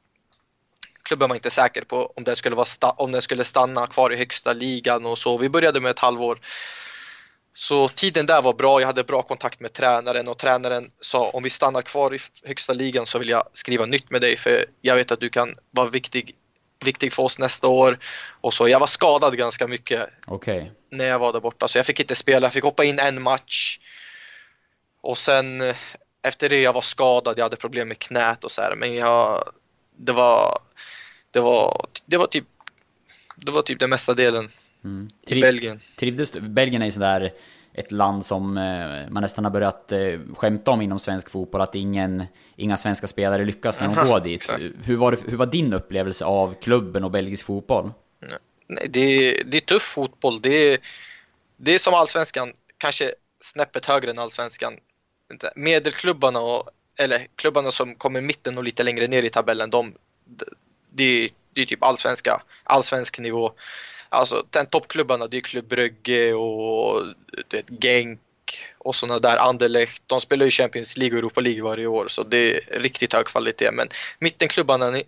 [1.03, 4.17] klubben var inte säker på om den skulle, vara om den skulle stanna kvar i
[4.17, 5.39] högsta ligan och så.
[5.39, 6.39] Vi började med ett halvår.
[7.55, 11.43] Så tiden där var bra, jag hade bra kontakt med tränaren och tränaren sa om
[11.43, 14.97] vi stannar kvar i högsta ligan så vill jag skriva nytt med dig för jag
[14.97, 16.35] vet att du kan vara viktig,
[16.85, 17.99] viktig för oss nästa år.
[18.41, 20.67] Och så jag var skadad ganska mycket okay.
[20.91, 23.23] när jag var där borta så jag fick inte spela, jag fick hoppa in en
[23.23, 23.79] match.
[25.01, 25.63] Och sen
[26.29, 29.53] efter det jag var skadad, jag hade problem med knät och så här men jag,
[29.97, 30.59] det var,
[31.31, 32.45] det var, det var typ,
[33.37, 34.49] det var typ den mesta delen
[34.85, 35.09] Mm.
[35.27, 35.81] I Belgien.
[35.97, 36.41] Trivdes du?
[36.41, 37.33] Belgien är ju sådär
[37.75, 41.75] ett land som eh, man nästan har börjat eh, skämta om inom svensk fotboll, att
[41.75, 42.25] ingen,
[42.57, 44.43] inga svenska spelare lyckas när de Aha, går dit.
[44.43, 44.63] exakt.
[44.85, 47.93] Hur var, det, hur var din upplevelse av klubben och belgisk fotboll?
[48.69, 50.41] Nej, det, är, det är tuff fotboll.
[50.43, 50.81] Det
[51.57, 54.75] det är som allsvenskan, kanske snäppet högre än allsvenskan.
[55.55, 59.95] Medelklubbarna, och, eller klubbarna som kommer i mitten och lite längre ner i tabellen, de,
[60.91, 63.53] det, är, är typ allsvenska, allsvensk nivå.
[64.09, 67.07] Alltså den toppklubbarna, det är Klubb Brygge och
[67.51, 68.21] vet, Genk
[68.79, 70.03] och sådana där, Anderlecht.
[70.07, 73.27] De spelar ju Champions League och Europa League varje år så det är riktigt hög
[73.27, 73.71] kvalitet.
[73.73, 75.03] Men mittenklubbarna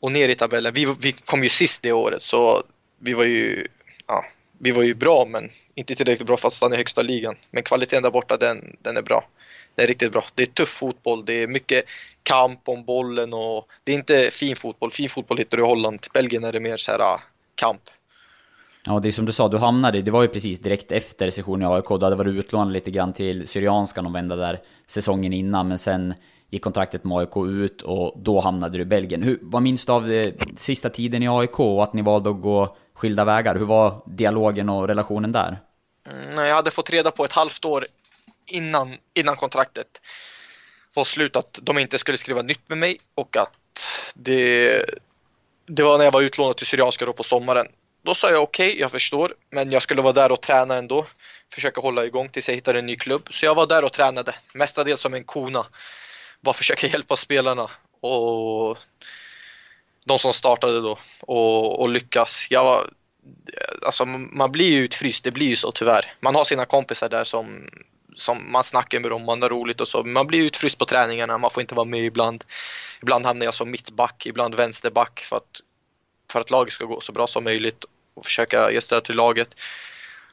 [0.00, 2.62] och ner i tabellen, vi, vi kom ju sist det året så
[2.98, 3.66] vi var ju,
[4.06, 4.24] ja,
[4.58, 7.36] vi var ju bra men inte tillräckligt bra för att stanna i högsta ligan.
[7.50, 9.28] Men kvaliteten där borta den, den är bra.
[9.76, 10.24] Den är riktigt bra.
[10.34, 11.84] Det är tuff fotboll, det är mycket
[12.22, 14.90] kamp om bollen och det är inte fin fotboll.
[14.90, 16.00] Fin fotboll hittar du i Holland.
[16.14, 17.20] Belgien är det mer så här
[17.54, 17.80] kamp.
[18.86, 21.70] Ja, det är som du sa, du hamnade, det var ju precis direkt efter sessionen
[21.70, 25.68] i AIK, du hade varit utlånad lite grann till Syrianskan och vända där säsongen innan,
[25.68, 26.14] men sen
[26.50, 29.22] gick kontraktet med AIK ut och då hamnade du i Belgien.
[29.22, 32.40] Hur, vad minns du av det, sista tiden i AIK och att ni valde att
[32.40, 33.54] gå skilda vägar?
[33.54, 35.58] Hur var dialogen och relationen där?
[36.10, 37.86] Mm, jag hade fått reda på ett halvt år
[38.46, 40.00] innan, innan kontraktet
[40.94, 44.84] var slut att de inte skulle skriva nytt med mig och att det,
[45.66, 47.66] det var när jag var utlånad till Syrianska då på sommaren.
[48.02, 51.06] Då sa jag okej, okay, jag förstår, men jag skulle vara där och träna ändå.
[51.54, 53.28] Försöka hålla igång tills jag hittar en ny klubb.
[53.30, 55.66] Så jag var där och tränade, mestadels som en kona.
[56.40, 58.78] Bara försöka hjälpa spelarna och
[60.04, 62.46] de som startade då och, och lyckas.
[62.50, 62.90] Jag var,
[63.86, 66.14] alltså man blir ju utfryst, det blir ju så tyvärr.
[66.20, 67.68] Man har sina kompisar där som,
[68.16, 70.04] som man snackar med dem, man har roligt och så.
[70.04, 72.44] Man blir utfryst på träningarna, man får inte vara med ibland.
[73.02, 75.60] Ibland hamnar jag som mittback, ibland vänsterback för att
[76.30, 79.48] för att laget ska gå så bra som möjligt och försöka ge stöd till laget.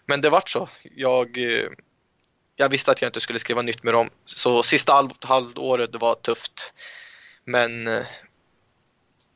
[0.06, 0.70] Men det vart så.
[0.96, 1.70] Jag, eh,
[2.56, 4.10] jag visste att jag inte skulle skriva nytt med dem.
[4.26, 6.74] Så sista halv, halvåret det var tufft.
[7.46, 8.04] Men eh,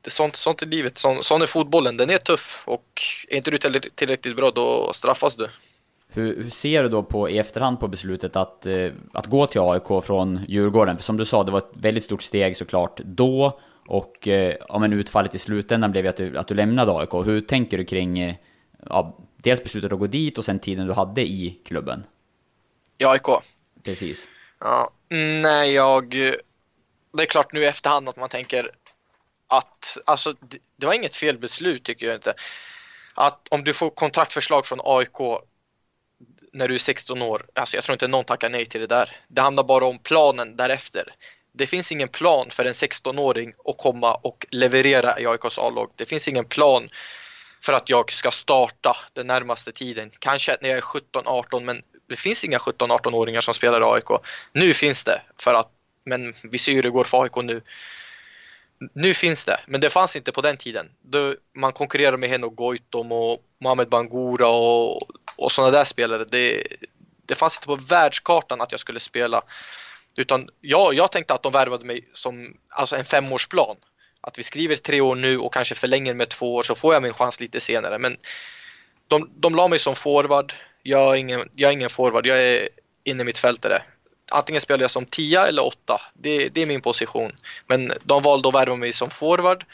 [0.02, 0.98] det är sånt, sånt är livet.
[0.98, 1.98] Sån, sån är fotbollen.
[1.98, 3.58] Den är tuff och är inte du
[3.96, 5.50] tillräckligt bra då straffas du.
[6.18, 9.62] Hur, hur, ser du då på, i efterhand på beslutet att, eh, att gå till
[9.62, 10.98] AIK från Djurgården?
[10.98, 13.60] För som du sa, det var ett väldigt stort steg såklart då.
[13.88, 17.14] Och eh, ja, men utfallet i slutändan blev ju att du, att du lämnade AIK.
[17.14, 18.36] Hur tänker du kring eh,
[18.90, 22.04] ja, dels beslutet att gå dit och sen tiden du hade i klubben?
[22.98, 23.28] I AIK?
[23.84, 24.28] Precis.
[24.60, 24.92] Ja,
[25.42, 26.10] nej, jag...
[27.14, 28.72] Det är klart nu i efterhand att man tänker
[29.48, 32.34] att, alltså det, det var inget fel beslut tycker jag inte.
[33.14, 35.42] Att om du får kontraktförslag från AIK
[36.58, 39.16] när du är 16 år, alltså jag tror inte någon tackar nej till det där.
[39.28, 41.14] Det handlar bara om planen därefter.
[41.52, 45.92] Det finns ingen plan för en 16-åring att komma och leverera i AIKs A-lag.
[45.96, 46.90] Det finns ingen plan
[47.62, 50.12] för att jag ska starta den närmaste tiden.
[50.20, 54.22] Kanske när jag är 17-18 men det finns inga 17-18-åringar som spelar i AIK.
[54.52, 55.70] Nu finns det för att,
[56.06, 57.62] men vi ser hur det går för AIK nu.
[58.94, 60.90] Nu finns det, men det fanns inte på den tiden.
[61.02, 65.02] Då man konkurrerade med Henok Goitom och Mohamed Bangura och,
[65.38, 66.26] och sådana där spelare.
[66.26, 66.64] Det,
[67.26, 69.42] det fanns inte på världskartan att jag skulle spela.
[70.16, 73.76] Utan jag, jag tänkte att de värvade mig som alltså en femårsplan.
[74.22, 77.04] Att vi skriver tre år nu och kanske förlänger med två år så får jag
[77.04, 78.00] min chans lite senare.
[78.00, 78.18] Men
[79.08, 80.54] de, de la mig som forward.
[80.84, 82.70] Jag är ingen, jag är ingen forward, jag är
[83.04, 83.84] inne mitt fältare
[84.32, 86.02] antingen spelar jag som tia eller åtta.
[86.14, 87.32] Det, det är min position.
[87.68, 89.66] Men de valde att värva mig som forward.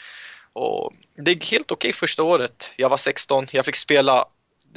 [0.52, 2.72] Och det gick helt okej okay första året.
[2.76, 4.24] Jag var 16, jag fick spela,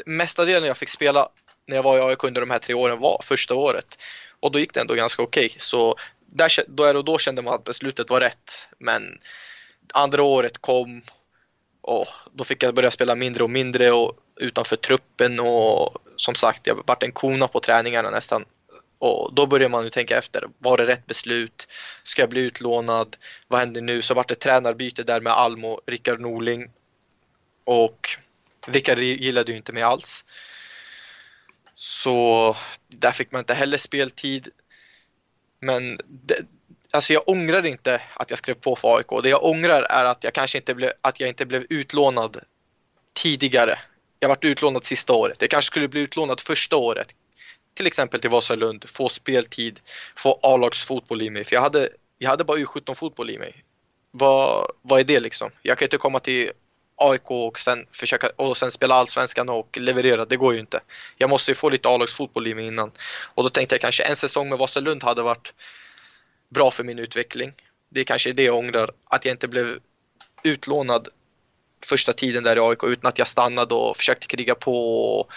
[0.06, 1.30] mesta delen jag fick spela
[1.66, 4.04] när jag var i AIK under de här tre åren var första året.
[4.40, 5.46] Och då gick det ändå ganska okej.
[5.46, 5.60] Okay.
[5.60, 8.68] Så där, då, och då kände man att beslutet var rätt.
[8.78, 9.20] Men
[9.94, 11.02] andra året kom
[11.82, 16.68] och då fick jag börja spela mindre och mindre och utanför truppen och som sagt,
[16.68, 18.46] jag vart en kona på träningarna nästan
[19.00, 20.48] och då börjar man ju tänka efter.
[20.58, 21.68] Var det rätt beslut?
[22.04, 23.18] Ska jag bli utlånad?
[23.48, 24.02] Vad händer nu?
[24.02, 26.72] Så vart det tränarbyte där med Almo, Rickard Norling.
[27.64, 28.10] Och
[28.68, 30.26] Rickard gillade ju inte mig alls.
[31.76, 32.56] Så
[32.88, 34.48] där fick man inte heller speltid.
[35.60, 36.36] Men det,
[36.92, 39.24] alltså jag ångrar inte att jag skrev på för AIK.
[39.24, 42.38] Det jag ångrar är att jag kanske inte blev, att jag inte blev utlånad
[43.14, 43.80] tidigare.
[44.20, 45.38] Jag varit utlånad sista året.
[45.42, 47.14] Jag kanske skulle bli utlånad första året
[47.78, 49.80] till exempel till Vasalund, få speltid,
[50.16, 51.44] få A-lagsfotboll i mig.
[51.44, 53.64] För jag hade, jag hade bara U17-fotboll i mig.
[54.12, 55.52] Vad, vad är det liksom?
[55.62, 56.52] Jag kan inte komma till
[56.98, 60.80] AIK och sen, försöka, och sen spela allsvenskan och leverera, det går ju inte.
[61.18, 62.92] Jag måste ju få lite A-lagsfotboll i mig innan.
[63.36, 65.54] Och då tänkte jag kanske en säsong med Vasalund hade varit
[66.50, 67.54] bra för min utveckling.
[67.90, 69.80] Det är kanske det jag ångrar, att jag inte blev
[70.44, 71.08] utlånad
[71.86, 75.32] första tiden där i AIK utan att jag stannade och försökte kriga på och,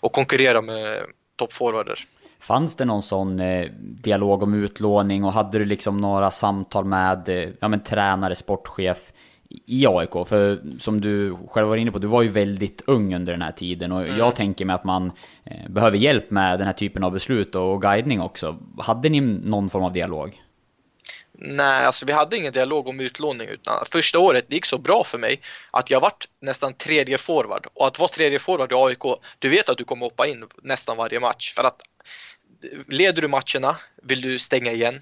[0.00, 1.02] och konkurrera med
[1.36, 2.04] toppforwarder.
[2.40, 7.28] Fanns det någon sån eh, dialog om utlåning och hade du liksom några samtal med
[7.28, 9.12] eh, ja, men, tränare, sportchef
[9.48, 10.28] i AIK?
[10.28, 13.52] För som du själv var inne på, du var ju väldigt ung under den här
[13.52, 14.18] tiden och mm.
[14.18, 15.12] jag tänker mig att man
[15.44, 18.58] eh, behöver hjälp med den här typen av beslut och guidning också.
[18.78, 20.42] Hade ni någon form av dialog?
[21.38, 25.04] Nej, alltså vi hade ingen dialog om utlåning utan första året det gick så bra
[25.04, 29.20] för mig att jag vart nästan tredje forward och att vara tredje forward i AIK,
[29.38, 31.80] du vet att du kommer hoppa in nästan varje match för att
[32.86, 35.00] leder du matcherna vill du stänga igen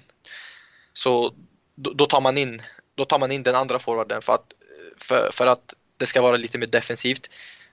[0.93, 1.33] så
[1.75, 2.61] då, tar man in
[2.95, 4.53] då tar man in den andra forwarden för att,
[5.01, 7.29] för, för att det ska vara lite mer defensivt.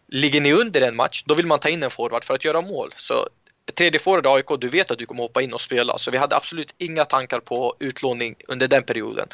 [0.08, 2.60] Ligger ni under en match, då vill man ta in en forward för att göra
[2.60, 2.94] mål.
[2.96, 3.28] Så
[3.74, 5.98] tredje forward i AIK, du vet att du kommer hoppa in och spela.
[5.98, 9.28] Så vi hade absolut inga tankar på utlåning under den perioden.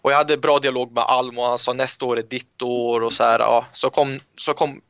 [0.00, 3.00] Och jag hade bra dialog med Alm och han sa nästa år är ditt år
[3.00, 3.38] och så här.
[3.38, 3.66] Ja.
[3.72, 4.80] Så, kom, så kom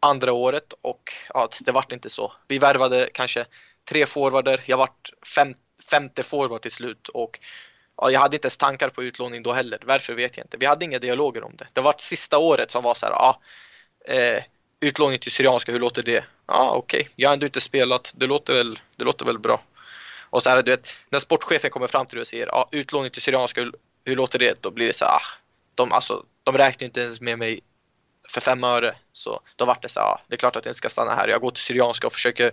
[0.00, 2.32] andra året och ja, det vart inte så.
[2.48, 3.46] Vi värvade kanske
[3.88, 5.54] tre forwarder, jag vart fem,
[5.90, 7.40] femte forward till slut och
[7.96, 9.78] ja, jag hade inte ens tankar på utlåning då heller.
[9.82, 10.56] Varför vet jag inte.
[10.56, 11.66] Vi hade inga dialoger om det.
[11.72, 13.40] Det var sista året som var så här, ja,
[14.04, 14.42] eh,
[14.80, 16.24] utlåning till Syrianska, hur låter det?
[16.46, 17.12] Ja, ah, okej, okay.
[17.16, 19.62] jag har ändå inte spelat, det låter väl, det låter väl bra.
[20.30, 22.68] Och så här, du vet, när sportchefen kommer fram till dig och säger ja, ah,
[22.72, 23.72] utlåning till Syrianska, hur,
[24.04, 24.62] hur låter det?
[24.62, 25.22] Då blir det så ah,
[25.74, 27.60] de, alltså, de räknar inte ens med mig
[28.28, 28.94] för fem öre.
[29.12, 31.28] Så då vart det så ah, det är klart att jag inte ska stanna här.
[31.28, 32.52] Jag går till Syrianska och försöker,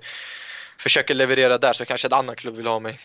[0.78, 3.00] försöker leverera där så kanske en annan klubb vill ha mig.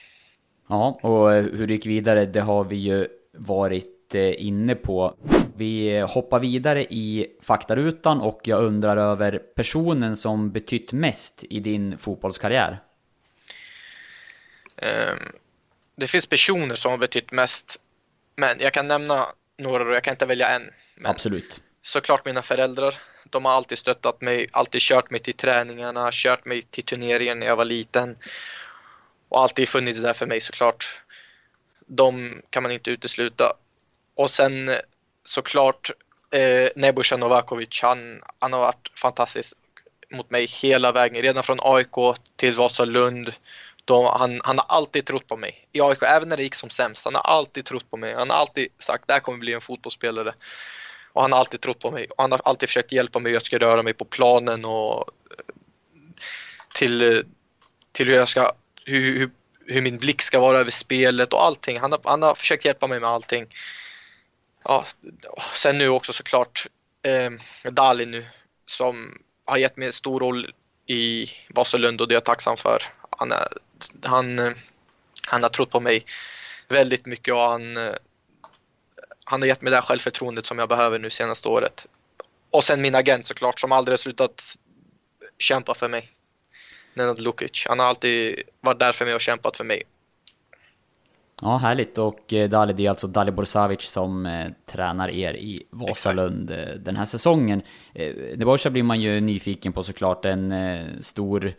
[0.69, 5.17] Ja, och hur det gick vidare, det har vi ju varit eh, inne på.
[5.57, 11.99] Vi hoppar vidare i faktarutan och jag undrar över personen som betytt mest i din
[11.99, 12.81] fotbollskarriär.
[14.77, 15.33] Um,
[15.97, 17.81] det finns personer som har betytt mest,
[18.37, 19.27] men jag kan nämna
[19.59, 20.63] några och jag kan inte välja en.
[21.05, 21.61] Absolut.
[21.83, 22.95] såklart mina föräldrar.
[23.31, 27.47] De har alltid stöttat mig, alltid kört mig till träningarna, kört mig till turneringen när
[27.47, 28.17] jag var liten.
[29.35, 31.01] Och alltid funnits där för mig såklart.
[31.87, 33.53] De kan man inte utesluta.
[34.15, 34.79] Och sen eh,
[35.25, 35.91] såklart
[36.31, 39.53] eh, Nebojsa Novakovic, han, han har varit fantastisk
[40.11, 41.23] mot mig hela vägen.
[41.23, 43.33] Redan från AIK till Vasalund.
[43.85, 45.69] De, han, han har alltid trott på mig.
[45.73, 47.05] I AIK, även när det gick som sämst.
[47.05, 48.15] Han har alltid trott på mig.
[48.15, 50.35] Han har alltid sagt, det här kommer bli en fotbollsspelare.
[51.13, 52.07] Och han har alltid trott på mig.
[52.11, 54.99] Och han har alltid försökt hjälpa mig hur jag ska röra mig på planen och
[55.31, 55.45] eh,
[56.75, 57.23] till, eh,
[57.93, 58.53] till hur jag ska,
[58.85, 59.31] hur, hur,
[59.67, 61.81] hur min blick ska vara över spelet och allting.
[61.81, 63.47] Han har, han har försökt hjälpa mig med allting.
[64.65, 64.87] Ja,
[65.55, 66.67] sen nu också såklart
[67.03, 67.31] eh,
[67.71, 68.27] Dali nu
[68.67, 70.53] som har gett mig en stor roll
[70.87, 72.83] i Vasalund och det är jag tacksam för.
[73.19, 73.49] Han, är,
[74.03, 74.55] han,
[75.29, 76.05] han har trott på mig
[76.69, 77.77] väldigt mycket och han,
[79.25, 81.87] han har gett mig det här självförtroendet som jag behöver nu senaste året.
[82.51, 84.57] Och sen min agent såklart som aldrig har slutat
[85.39, 86.14] kämpa för mig.
[86.95, 87.67] Nenad Lukic.
[87.69, 89.83] Han har alltid varit där för mig och kämpat för mig.
[91.43, 91.99] Ja, härligt.
[91.99, 96.59] Och eh, Dali, det är alltså Dalibor Savic som eh, tränar er i Vasalund eh,
[96.59, 97.63] den här säsongen.
[97.95, 100.25] Eh, Nebojsa blir man ju nyfiken på såklart.
[100.25, 101.53] En eh, stor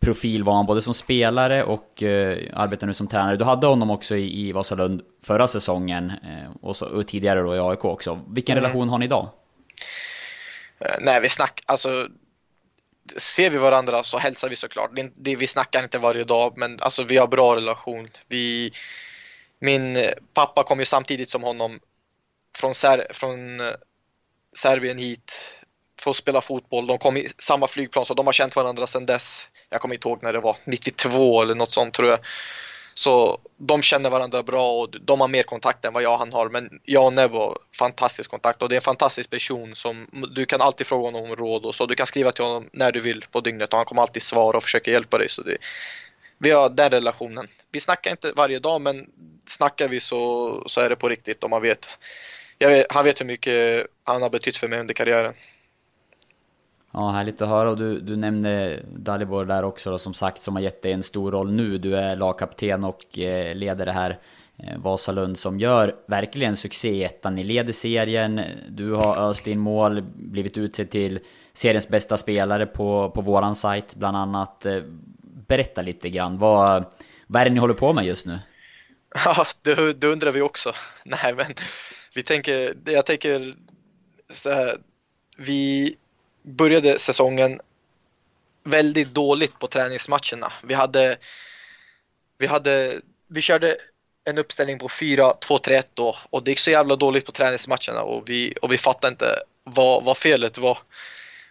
[0.00, 3.36] profil var han både som spelare och eh, arbetar nu som tränare.
[3.36, 7.56] Du hade honom också i, i Vasalund förra säsongen eh, och, så, och tidigare då
[7.56, 8.20] i AIK också.
[8.28, 8.64] Vilken mm.
[8.64, 9.28] relation har ni idag?
[11.00, 12.08] Nej, vi snackar, alltså
[13.16, 14.90] ser vi varandra så hälsar vi såklart.
[14.96, 18.08] Det, det, vi snackar inte varje dag, men alltså vi har bra relation.
[18.28, 18.72] Vi,
[19.58, 21.80] min pappa kom ju samtidigt som honom
[22.56, 23.72] från, Ser från eh,
[24.56, 25.32] Serbien hit
[26.00, 26.86] för att spela fotboll.
[26.86, 29.48] De kom i samma flygplan så de har känt varandra sedan dess.
[29.68, 32.18] Jag kommer inte ihåg när det var, 92 eller något sånt tror jag.
[32.98, 36.32] Så de känner varandra bra och de har mer kontakt än vad jag och han
[36.32, 36.48] har.
[36.48, 40.60] Men jag och Nebo, fantastisk kontakt och det är en fantastisk person som du kan
[40.60, 41.86] alltid fråga honom om råd och så.
[41.86, 44.56] Du kan skriva till honom när du vill på dygnet och han kommer alltid svara
[44.56, 45.28] och försöka hjälpa dig.
[45.28, 45.56] Så det,
[46.38, 47.48] vi har den relationen.
[47.72, 49.06] Vi snackar inte varje dag men
[49.46, 51.98] snackar vi så, så är det på riktigt och man vet,
[52.58, 52.92] vet.
[52.92, 55.34] Han vet hur mycket han har betytt för mig under karriären.
[56.98, 60.54] Ja, härligt att höra och du, du nämnde Dalibor där också då, som sagt som
[60.56, 61.78] har gett dig en stor roll nu.
[61.78, 64.18] Du är lagkapten och eh, leder det här
[64.58, 67.34] eh, Vasalund som gör verkligen succé i ettan.
[67.34, 71.18] Ni leder serien, du har öst in mål, blivit utsedd till
[71.52, 74.66] seriens bästa spelare på, på våran sajt bland annat.
[74.66, 74.82] Eh,
[75.48, 76.84] berätta lite grann, vad,
[77.26, 78.38] vad är det ni håller på med just nu?
[79.24, 80.72] Ja, det, det undrar vi också.
[81.04, 81.46] Nej, men
[82.14, 83.54] vi tänker, jag tänker
[84.30, 84.76] så här,
[85.38, 85.96] vi
[86.46, 87.60] började säsongen
[88.64, 90.52] väldigt dåligt på träningsmatcherna.
[90.62, 91.16] Vi hade,
[92.38, 93.76] vi hade, vi körde
[94.24, 98.54] en uppställning på 4-2-3-1 då och det gick så jävla dåligt på träningsmatcherna och vi,
[98.62, 100.78] och vi fattade inte vad, vad felet var.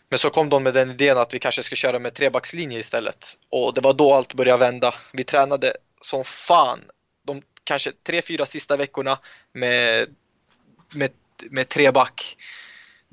[0.09, 3.37] Men så kom de med den idén att vi kanske ska köra med trebackslinje istället
[3.49, 4.93] och det var då allt började vända.
[5.13, 6.79] Vi tränade som fan
[7.25, 9.19] de kanske tre, fyra sista veckorna
[9.53, 10.07] med,
[10.93, 11.11] med,
[11.49, 12.37] med treback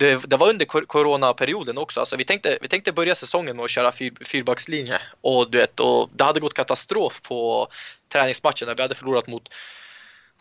[0.02, 2.00] det, det, var under coronaperioden också.
[2.00, 5.80] Alltså vi, tänkte, vi tänkte börja säsongen med att köra fyr, fyrbackslinje och, du vet,
[5.80, 7.68] och det hade gått katastrof på
[8.12, 8.74] träningsmatcherna.
[8.74, 9.48] Vi hade förlorat mot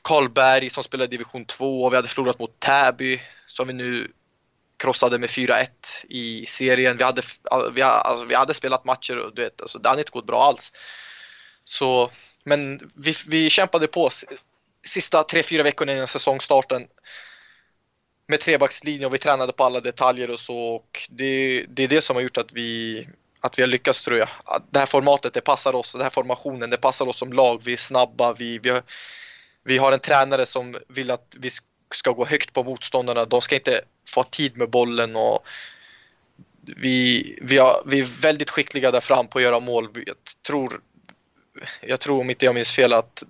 [0.02, 4.12] Karlberg som spelade division 2 och vi hade förlorat mot Täby som vi nu
[4.78, 5.68] krossade med 4-1
[6.10, 6.98] i serien.
[6.98, 7.22] Vi hade,
[7.74, 10.44] vi, alltså, vi hade spelat matcher och du vet, alltså, det hade inte gått bra
[10.44, 10.74] alls.
[11.64, 12.12] Så,
[12.44, 14.10] men vi, vi kämpade på
[14.88, 16.88] sista 3-4 veckorna innan säsongstarten
[18.32, 20.58] med trebackslinje och vi tränade på alla detaljer och så.
[20.58, 23.08] Och det, det är det som har gjort att vi,
[23.40, 24.30] att vi har lyckats tror jag.
[24.70, 25.94] Det här formatet, det passar oss.
[25.94, 27.62] Den här formationen, det passar oss som lag.
[27.64, 28.34] Vi är snabba.
[28.34, 28.82] Vi, vi, har,
[29.64, 31.50] vi har en tränare som vill att vi
[31.94, 33.26] ska gå högt på motståndarna.
[33.26, 35.46] De ska inte få tid med bollen och
[36.62, 39.90] vi, vi, har, vi är väldigt skickliga där fram på att göra mål.
[39.94, 40.16] Jag
[40.48, 40.82] tror,
[41.82, 43.24] jag tror om inte jag minns fel att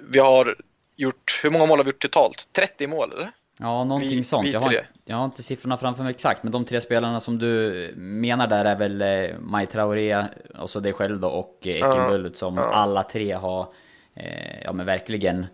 [0.00, 0.56] vi har
[0.96, 2.48] gjort, hur många mål har vi gjort totalt?
[2.52, 3.30] 30 mål eller?
[3.60, 4.46] Ja, någonting vi, sånt.
[4.46, 7.92] Jag har, jag har, inte siffrorna framför mig exakt, men de tre spelarna som du
[7.96, 10.24] menar där är väl eh, Maj Traoré,
[10.58, 12.62] och så dig själv då, och eh, Ekenbullet som ja.
[12.62, 13.72] alla tre har
[14.14, 15.46] eh, ja, men verkligen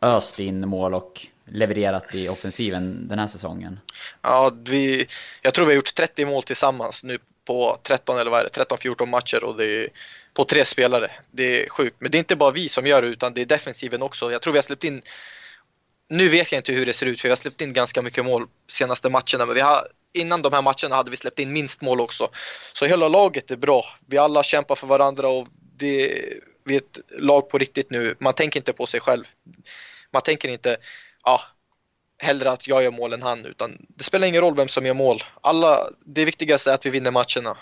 [0.00, 3.80] öst in mål och levererat i offensiven den här säsongen.
[4.22, 5.06] Ja, vi,
[5.42, 8.64] jag tror vi har gjort 30 mål tillsammans nu på 13 eller vad är det,
[8.64, 9.88] 13-14 matcher och det är
[10.34, 11.10] på tre spelare.
[11.30, 13.46] Det är sjukt, men det är inte bara vi som gör det utan det är
[13.46, 14.32] defensiven också.
[14.32, 15.02] Jag tror vi har släppt in
[16.08, 18.24] nu vet jag inte hur det ser ut för vi har släppt in ganska mycket
[18.24, 21.82] mål senaste matcherna men vi har, innan de här matcherna hade vi släppt in minst
[21.82, 22.28] mål också.
[22.72, 23.84] Så hela laget är bra.
[24.06, 26.24] Vi alla kämpar för varandra och det,
[26.64, 28.16] vi är ett lag på riktigt nu.
[28.18, 29.24] Man tänker inte på sig själv.
[30.12, 30.76] Man tänker inte,
[31.24, 31.40] ja,
[32.18, 34.94] hellre att jag gör mål än han, utan det spelar ingen roll vem som gör
[34.94, 35.22] mål.
[35.40, 37.56] Alla, det viktigaste är att vi vinner matcherna.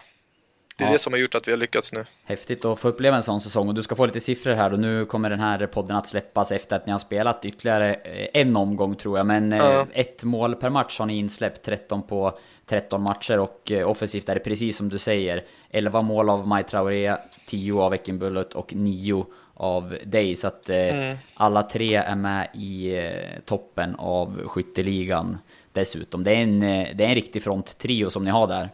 [0.76, 0.92] Det är Ja.
[0.92, 2.04] det som har gjort att vi har lyckats nu.
[2.24, 4.78] Häftigt att få uppleva en sån säsong och du ska få lite siffror här och
[4.78, 8.56] nu kommer den här podden att släppas efter att ni har spelat ytterligare eh, en
[8.56, 9.86] omgång tror jag men eh, Ja.
[9.92, 14.34] ett mål per match har ni insläppt 13 på 13 matcher och eh, offensivt är
[14.34, 17.16] det precis som du säger 11 mål av Mai Traoré,
[17.46, 22.96] 10 av Ekenbullet och 9 av dig så att eh, alla tre är med i
[23.44, 25.38] toppen av skytteligan
[25.72, 26.24] dessutom.
[26.24, 28.70] Det är en, det är en riktig fronttrio som ni har där.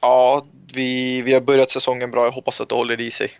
[0.00, 0.44] Ja,
[0.76, 2.24] vi, vi har börjat säsongen bra.
[2.24, 3.30] Jag hoppas att det håller i sig.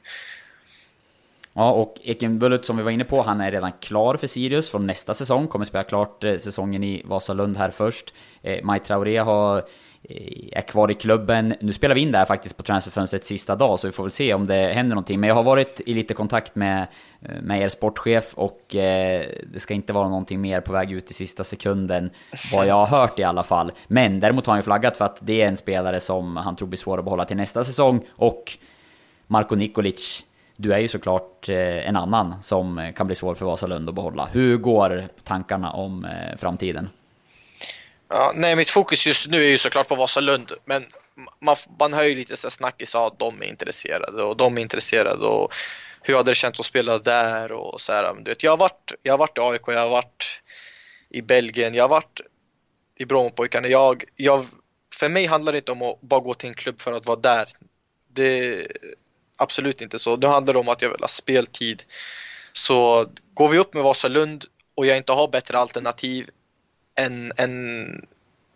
[1.52, 4.86] Ja, och Ekenbullet som vi var inne på, han är redan klar för Sirius från
[4.86, 5.48] nästa säsong.
[5.48, 8.14] Kommer spela klart eh, säsongen i Vasalund här först.
[8.42, 9.64] Eh, Maj Traoré har,
[10.08, 11.54] Eh, är kvar i klubben.
[11.60, 14.10] Nu spelar vi in det här faktiskt på transferfönstrets sista dag, så vi får väl
[14.10, 15.20] se om det händer någonting.
[15.20, 16.86] Men jag har varit i lite kontakt med,
[17.22, 21.10] eh, med er sportchef och eh, det ska inte vara någonting mer på väg ut
[21.10, 22.10] i sista sekunden,
[22.52, 23.72] vad jag har hört i alla fall.
[23.86, 26.68] Men däremot har han ju flaggat för att det är en spelare som han tror
[26.68, 28.04] blir svår att behålla till nästa säsong.
[28.10, 28.58] Och
[29.26, 30.24] Marko Nikolic,
[30.56, 34.28] du är ju såklart eh, en annan som kan bli svår för Vasalund att behålla.
[34.32, 36.88] Hur går tankarna om eh, framtiden?
[38.08, 40.86] Ja, nej, mitt fokus just nu är ju såklart på Vasalund, men
[41.40, 45.26] man, man hör ju lite så snackis att de är intresserade och de är intresserade
[45.26, 45.52] och
[46.02, 48.14] hur hade det känts att spela där och så här.
[48.14, 50.42] Men Du vet, jag har varit, jag har varit i AIK, jag har varit
[51.10, 52.20] i Belgien, jag har varit
[52.96, 53.68] i Brommapojkarna.
[53.68, 54.46] Jag, jag,
[54.94, 57.20] för mig handlar det inte om att bara gå till en klubb för att vara
[57.20, 57.48] där.
[58.08, 58.72] Det är
[59.38, 60.16] absolut inte så.
[60.16, 61.82] Det handlar om att jag vill ha speltid.
[62.52, 64.44] Så går vi upp med Vasalund
[64.74, 66.30] och jag inte har bättre alternativ
[66.96, 68.06] än, än,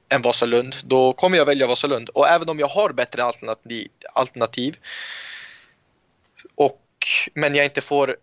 [0.08, 2.08] än Vasalund, då kommer jag välja Vasalund.
[2.08, 4.76] Och även om jag har bättre alternativ, alternativ
[6.54, 6.80] och,
[7.34, 8.16] men jag inte får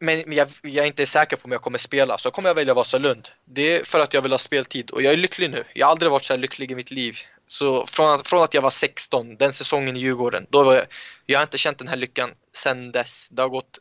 [0.00, 2.54] men men jag, jag är inte säker på om jag kommer spela så kommer jag
[2.54, 3.28] välja Vasalund.
[3.44, 5.64] Det är för att jag vill ha speltid och jag är lycklig nu.
[5.74, 7.16] Jag har aldrig varit så här lycklig i mitt liv.
[7.46, 10.84] Så från att, från att jag var 16, den säsongen i Djurgården, då var jag,
[11.26, 13.28] jag har inte känt den här lyckan sedan dess.
[13.30, 13.78] Det har gått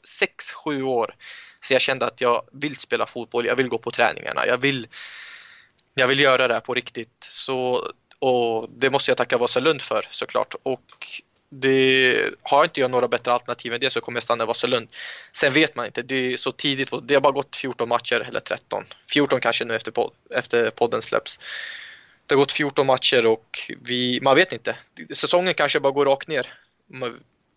[0.66, 1.16] 6-7 år.
[1.62, 4.88] Så jag kände att jag vill spela fotboll, jag vill gå på träningarna, jag vill,
[5.98, 7.28] jag vill göra det här på riktigt.
[7.30, 10.56] Så, och det måste jag tacka Vasalund för såklart.
[10.64, 14.48] Och det, har inte jag några bättre alternativ än det så kommer jag stanna i
[14.48, 14.88] Vasalund.
[15.32, 18.40] Sen vet man inte, det är så tidigt, det har bara gått 14 matcher eller
[18.40, 18.84] 13.
[19.14, 21.40] 14 kanske nu efter, pod, efter podden släpps.
[22.26, 24.76] Det har gått 14 matcher och vi, man vet inte.
[25.14, 26.54] Säsongen kanske bara går rakt ner.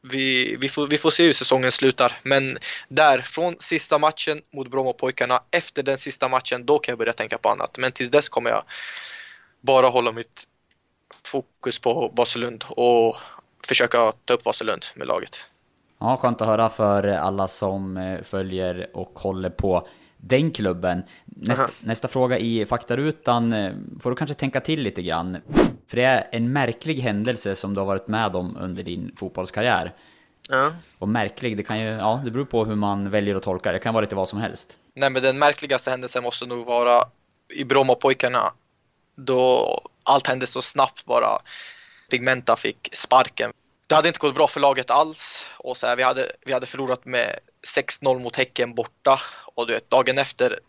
[0.03, 2.19] Vi, vi, får, vi får se hur säsongen slutar.
[2.23, 7.13] Men där, från sista matchen mot Brommapojkarna, efter den sista matchen, då kan jag börja
[7.13, 7.79] tänka på annat.
[7.79, 8.63] Men tills dess kommer jag
[9.61, 10.47] bara hålla mitt
[11.25, 13.17] fokus på Vasalund och
[13.67, 15.47] försöka ta upp Vasalund med laget.
[15.99, 19.87] Ja, skönt att höra för alla som eh, följer och håller på
[20.21, 21.03] den klubben.
[21.25, 21.73] Nästa, Aha.
[21.81, 25.39] nästa fråga i faktarutan eh, får du kanske tänka till lite grann.
[25.87, 29.95] För det är en märklig händelse som du har varit med om under din fotbollskarriär.
[30.49, 30.73] Ja.
[30.99, 33.79] Och märklig, det kan ju, ja, det beror på hur man väljer att tolka det.
[33.79, 34.79] Det kan vara lite vad som helst.
[34.95, 37.05] Nej, men den märkligaste händelsen måste nog vara
[37.55, 38.53] i Brommapojkarna.
[39.17, 41.39] Då allt hände så snabbt bara.
[42.11, 43.53] Pigmenta fick sparken.
[43.87, 45.47] Det hade inte gått bra för laget alls.
[45.59, 49.21] Och så här, vi, hade, vi hade förlorat med 6-0 mot Häcken borta.
[49.55, 50.61] Och du vet, dagen efter,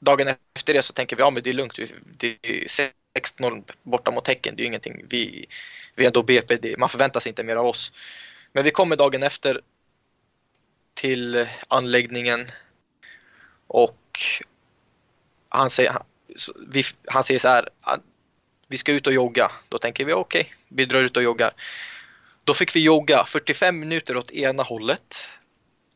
[0.00, 1.78] dagen efter det så tänker vi, ja men det är lugnt.
[2.16, 5.04] Det är 6-0 borta mot Häcken, det är ju ingenting.
[5.08, 5.46] Vi,
[5.94, 7.92] vi är ändå BP, det, man förväntar sig inte mer av oss.
[8.52, 9.60] Men vi kommer dagen efter
[10.94, 12.46] till anläggningen
[13.66, 14.20] och
[15.48, 16.02] han säger, han,
[16.68, 17.96] vi, han säger så här, ah,
[18.68, 19.50] vi ska ut och jogga.
[19.68, 21.52] Då tänker vi okej, vi drar ut och joggar.
[22.44, 25.16] Då fick vi jogga 45 minuter åt ena hållet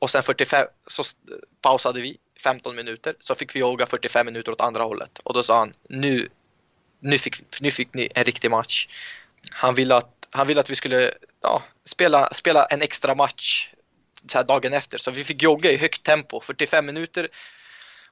[0.04, 1.02] och sen 45, så
[1.62, 5.18] pausade vi 15 minuter, så fick vi jogga 45 minuter åt andra hållet.
[5.22, 6.28] Och då sa han, nu,
[7.00, 8.88] nu, fick, nu fick ni en riktig match.
[9.50, 13.70] Han ville att, han ville att vi skulle ja, spela, spela en extra match
[14.26, 14.98] så här dagen efter.
[14.98, 17.28] Så vi fick jogga i högt tempo, 45 minuter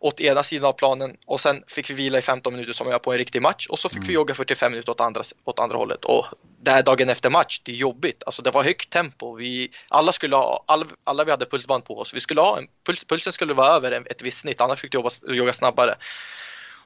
[0.02, 2.94] åt ena sidan av planen och sen fick vi vila i 15 minuter som jag
[2.94, 5.58] gör på en riktig match och så fick vi jogga 45 minuter åt andra, åt
[5.58, 6.04] andra hållet.
[6.04, 6.26] Och
[6.62, 8.22] det här dagen efter match, det är jobbigt.
[8.26, 9.34] Alltså det var högt tempo.
[9.34, 12.14] Vi, alla, skulle ha, alla, alla vi hade pulsband på oss.
[12.14, 14.96] Vi skulle ha en, puls, pulsen skulle vara över ett visst snitt, annars fick vi
[14.96, 15.96] jobba, jogga snabbare.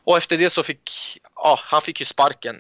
[0.04, 2.56] Och efter det så fick, ja, han fick ju sparken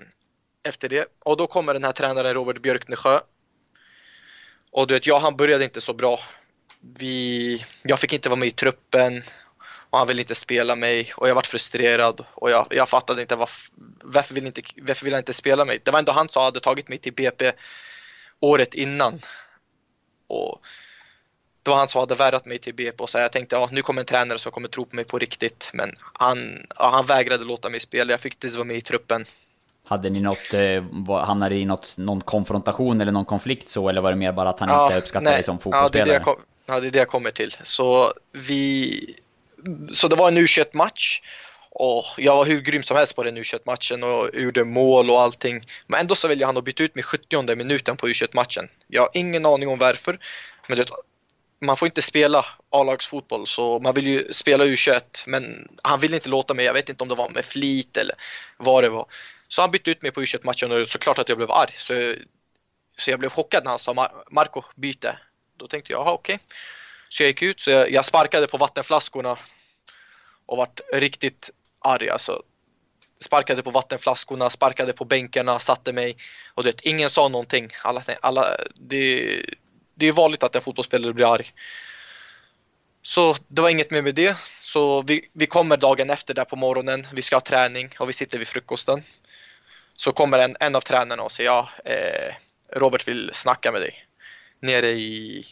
[0.68, 1.06] efter det.
[1.24, 3.20] Och då kommer den här tränaren Robert Björknesjö.
[4.72, 6.20] Och du vet, ja, han började inte så bra.
[6.80, 9.22] Vi, jag fick inte vara med i truppen
[9.96, 13.36] och han ville inte spela mig och jag vart frustrerad och jag, jag fattade inte
[13.36, 13.72] varför,
[14.02, 15.80] varför vill inte varför vill han inte spela mig.
[15.84, 17.52] Det var ändå han som hade tagit mig till BP
[18.40, 19.20] året innan.
[20.26, 20.60] Och
[21.62, 24.00] det var han som hade värvat mig till BP så jag tänkte ja, nu kommer
[24.00, 25.70] en tränare som kommer tro på mig på riktigt.
[25.74, 28.12] Men han, ja, han vägrade låta mig spela.
[28.12, 29.24] Jag fick inte vara med i truppen.
[29.88, 34.10] Hade ni något, eh, hamnade i något, någon konfrontation eller någon konflikt så, eller var
[34.10, 36.12] det mer bara att han ja, inte uppskattade dig som fotbollsspelare?
[36.12, 36.36] Ja det, kom,
[36.66, 37.56] ja, det är det jag kommer till.
[37.62, 39.20] Så vi...
[39.90, 41.20] Så det var en U21-match
[41.78, 45.66] och jag var hur grym som helst på den U21-matchen och gjorde mål och allting.
[45.86, 48.68] Men ändå så väljer han att byta ut mig 70 minuten på U21-matchen.
[48.86, 50.18] Jag har ingen aning om varför.
[50.68, 50.90] Men vet,
[51.60, 56.28] man får inte spela A-lagsfotboll så man vill ju spela U21 men han ville inte
[56.28, 58.14] låta mig, jag vet inte om det var med flit eller
[58.56, 59.06] vad det var.
[59.48, 61.72] Så han bytte ut mig på U21-matchen och såklart att jag blev arg.
[61.76, 62.14] Så,
[62.96, 65.18] så jag blev chockad när han sa Marco byte.
[65.56, 66.34] Då tänkte jag, jaha okej.
[66.34, 66.46] Okay.
[67.08, 69.38] Så jag gick ut, så jag, jag sparkade på vattenflaskorna
[70.46, 72.42] och vart riktigt arg alltså.
[73.20, 76.16] Sparkade på vattenflaskorna, sparkade på bänkarna, satte mig
[76.54, 77.70] och du vet, ingen sa någonting.
[77.82, 79.42] Alla, alla, det,
[79.94, 81.52] det är vanligt att en fotbollsspelare blir arg.
[83.02, 84.36] Så det var inget mer med det.
[84.60, 87.06] Så vi, vi kommer dagen efter där på morgonen.
[87.12, 89.02] Vi ska ha träning och vi sitter vid frukosten.
[89.94, 92.34] Så kommer en, en av tränarna och säger ja, eh,
[92.72, 94.06] Robert vill snacka med dig
[94.60, 95.46] nere i,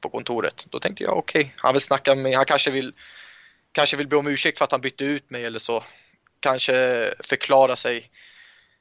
[0.00, 0.66] på kontoret.
[0.70, 2.32] Då tänkte jag okej, okay, han vill snacka med mig.
[2.32, 2.92] Han kanske vill,
[3.72, 5.84] kanske vill be om ursäkt för att han bytte ut mig eller så.
[6.40, 8.10] Kanske förklara sig.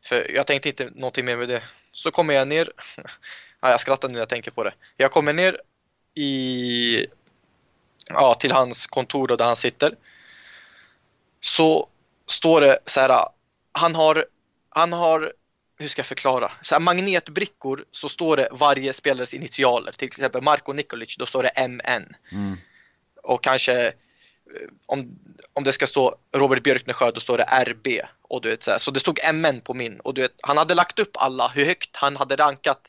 [0.06, 1.64] För jag tänkte inte någonting mer med det.
[1.92, 2.72] Så kommer jag ner.
[3.62, 4.74] ja, jag skrattar nu när jag tänker på det.
[4.98, 5.62] Jag kommer ner
[6.16, 7.08] i,
[8.10, 9.96] ja, till hans kontor där han sitter.
[11.42, 11.90] Så
[12.28, 13.26] står det så här.
[13.72, 14.26] Han har,
[14.70, 15.34] han har
[15.80, 16.52] hur ska jag förklara?
[16.62, 19.92] Så här, magnetbrickor så står det varje spelares initialer.
[19.92, 22.16] Till exempel Marko Nikolic, då står det MN.
[22.32, 22.58] Mm.
[23.24, 23.94] Och kanske
[24.56, 25.20] Eh, om,
[25.54, 27.88] om det ska stå Robert Björknesjö, då står det RB.
[28.22, 30.00] Och du vet, så, här, så det stod MN på min.
[30.00, 32.82] Och du vet, han hade lagt upp alla, hur högt han hade rankat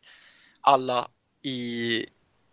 [0.60, 1.08] alla
[1.42, 2.06] i,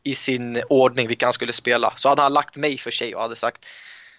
[0.03, 1.93] i sin ordning vilka han skulle spela.
[1.97, 3.65] Så hade han lagt mig för sig och hade sagt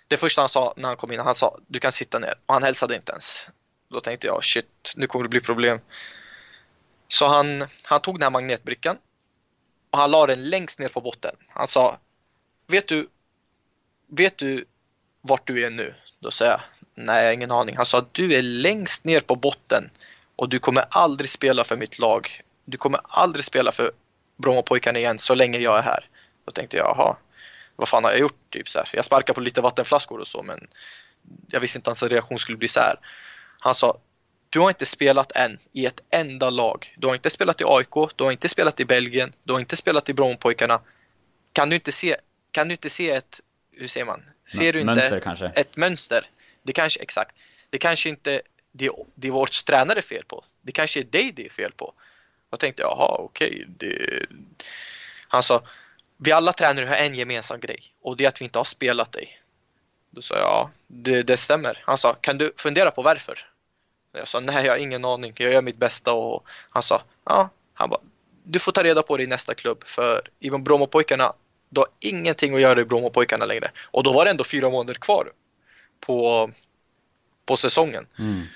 [0.09, 2.55] det första han sa när han kom in, han sa du kan sitta ner och
[2.55, 3.47] han hälsade inte ens.
[3.89, 5.81] Då tänkte jag shit, nu kommer det bli problem.
[7.09, 8.99] Så han, han tog den här magnetbrickan
[9.91, 11.37] och han la den längst ner på botten.
[11.49, 11.99] Han sa
[12.67, 13.09] Vet du,
[14.07, 14.65] vet du
[15.27, 15.95] vart du är nu?
[16.21, 16.61] Då sa jag
[16.95, 17.77] Nej, jag har ingen aning.
[17.77, 19.91] Han sa du är längst ner på botten
[20.37, 22.43] och du kommer aldrig spela för mitt lag.
[22.65, 23.93] Du kommer aldrig spela för
[24.37, 26.09] Brommapojkarna igen så länge jag är här.
[26.45, 27.17] Då tänkte jag, jaha,
[27.77, 28.51] vad fan har jag gjort?
[28.51, 28.89] Typ så här.
[28.93, 30.67] Jag sparkade på lite vattenflaskor och så men
[31.51, 32.97] jag visste inte att hans reaktion skulle bli så här.
[33.59, 33.99] Han sa
[34.51, 36.95] du har inte spelat än i ett enda lag.
[36.97, 39.77] Du har inte spelat i AIK, du har inte spelat i Belgien, du har inte
[39.77, 40.81] spelat i Brommapojkarna.
[41.53, 42.17] Kan du inte se,
[42.51, 43.41] kan du inte se ett,
[43.77, 44.23] hur säger man?
[44.47, 45.47] Ser du inte kanske.
[45.47, 46.31] ett mönster?
[46.63, 47.37] Det kanske, exakt.
[47.71, 50.45] Det kanske inte det, det är vårt tränare fel på.
[50.63, 51.95] Det kanske är dig det är fel på.
[52.51, 53.67] Jag tänkte, jaha, okej.
[53.77, 54.27] Okay.
[55.29, 55.63] Han sa,
[56.17, 59.13] vi alla tränare har en gemensam grej och det är att vi inte har spelat
[59.13, 59.41] dig.
[60.11, 61.83] Då sa jag, ja, det, det stämmer.
[61.87, 63.51] Han sa, kan du fundera på varför?
[64.13, 65.33] Jag sa nej, jag har ingen aning.
[65.37, 68.01] Jag gör mitt bästa och han sa ja, han bara
[68.49, 71.33] du får ta reda på det i nästa klubb för i Brommapojkarna
[71.69, 73.71] du har ingenting att göra i Brommapojkarna längre.
[73.81, 75.33] Och då var det ändå fyra månader kvar
[76.01, 76.51] på,
[77.47, 78.07] på säsongen.
[78.19, 78.47] Mm.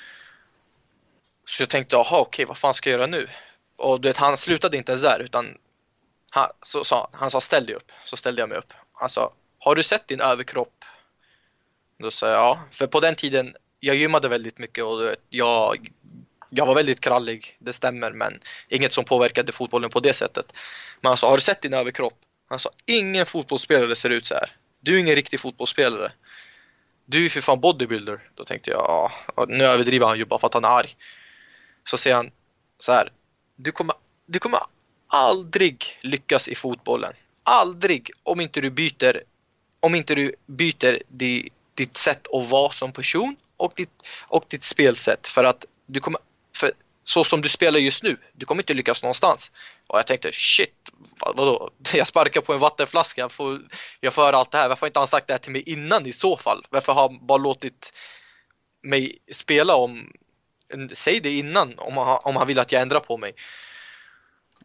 [1.47, 3.29] Så jag tänkte, jaha okej, vad fan ska jag göra nu?
[3.77, 5.59] Och du vet, han slutade inte ens där utan
[6.31, 7.93] han, så sa, han sa ställ dig upp.
[8.05, 8.73] Så ställde jag mig upp.
[8.93, 10.85] Han sa, har du sett din överkropp?
[11.99, 15.93] Då sa jag ja, för på den tiden jag gymmade väldigt mycket och jag,
[16.51, 20.53] jag var väldigt krallig, det stämmer, men inget som påverkade fotbollen på det sättet.
[21.01, 22.19] Men han sa, har du sett din överkropp?
[22.51, 24.57] Han sa, ingen fotbollsspelare ser ut så här.
[24.81, 26.13] Du är ingen riktig fotbollsspelare.
[27.05, 28.31] Du är för fan bodybuilder.
[28.35, 28.81] Då tänkte jag,
[29.37, 30.97] ja, nu överdriver han ju bara för att han är arg.
[31.85, 32.31] Så säger han
[32.79, 33.13] så här,
[33.57, 33.97] du kommer,
[34.27, 34.61] du kommer
[35.07, 37.13] aldrig lyckas i fotbollen.
[37.43, 39.23] Aldrig om inte du byter,
[39.81, 41.03] om inte du byter
[41.75, 46.21] ditt sätt att vara som person och ditt, och ditt spelsätt för att du kommer,
[47.11, 49.51] så som du spelar just nu, du kommer inte lyckas någonstans.
[49.87, 50.91] Och jag tänkte shit,
[51.21, 51.71] vad, vadå?
[51.95, 53.61] Jag sparkar på en vattenflaska, jag får,
[54.01, 54.69] jag får höra allt det här.
[54.69, 56.67] Varför har inte han sagt det här till mig innan i så fall?
[56.71, 57.93] Varför har han bara låtit
[58.83, 60.13] mig spela om,
[60.93, 63.33] säg det innan om han, om han vill att jag ändrar på mig.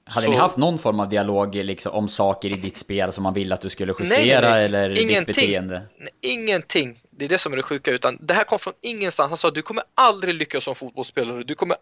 [0.07, 0.31] Hade så...
[0.31, 3.53] ni haft någon form av dialog liksom, om saker i ditt spel som man ville
[3.53, 4.65] att du skulle justera nej, nej, nej.
[4.65, 5.25] eller ingenting.
[5.25, 5.81] ditt beteende?
[5.97, 6.99] Nej, ingenting.
[7.09, 7.91] Det är det som är det sjuka.
[7.91, 9.29] Utan det här kom från ingenstans.
[9.29, 11.43] Han sa du kommer aldrig lyckas som fotbollsspelare.
[11.43, 11.77] Du kommer,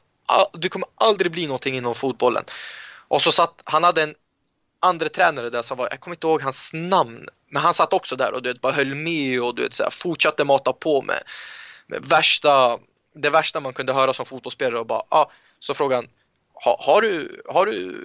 [0.54, 2.44] du kommer aldrig bli någonting inom fotbollen.
[3.08, 4.16] Och så satt, han hade en
[4.80, 8.16] andra tränare där som var, jag kommer inte ihåg hans namn, men han satt också
[8.16, 11.02] där och du vet, bara höll med och du vet, så här, fortsatte mata på
[11.02, 11.24] med,
[11.88, 12.80] med värsta,
[13.16, 16.10] det värsta man kunde höra som fotbollsspelare och bara, ah, så frågade han
[16.54, 17.98] ha, har, du, har du,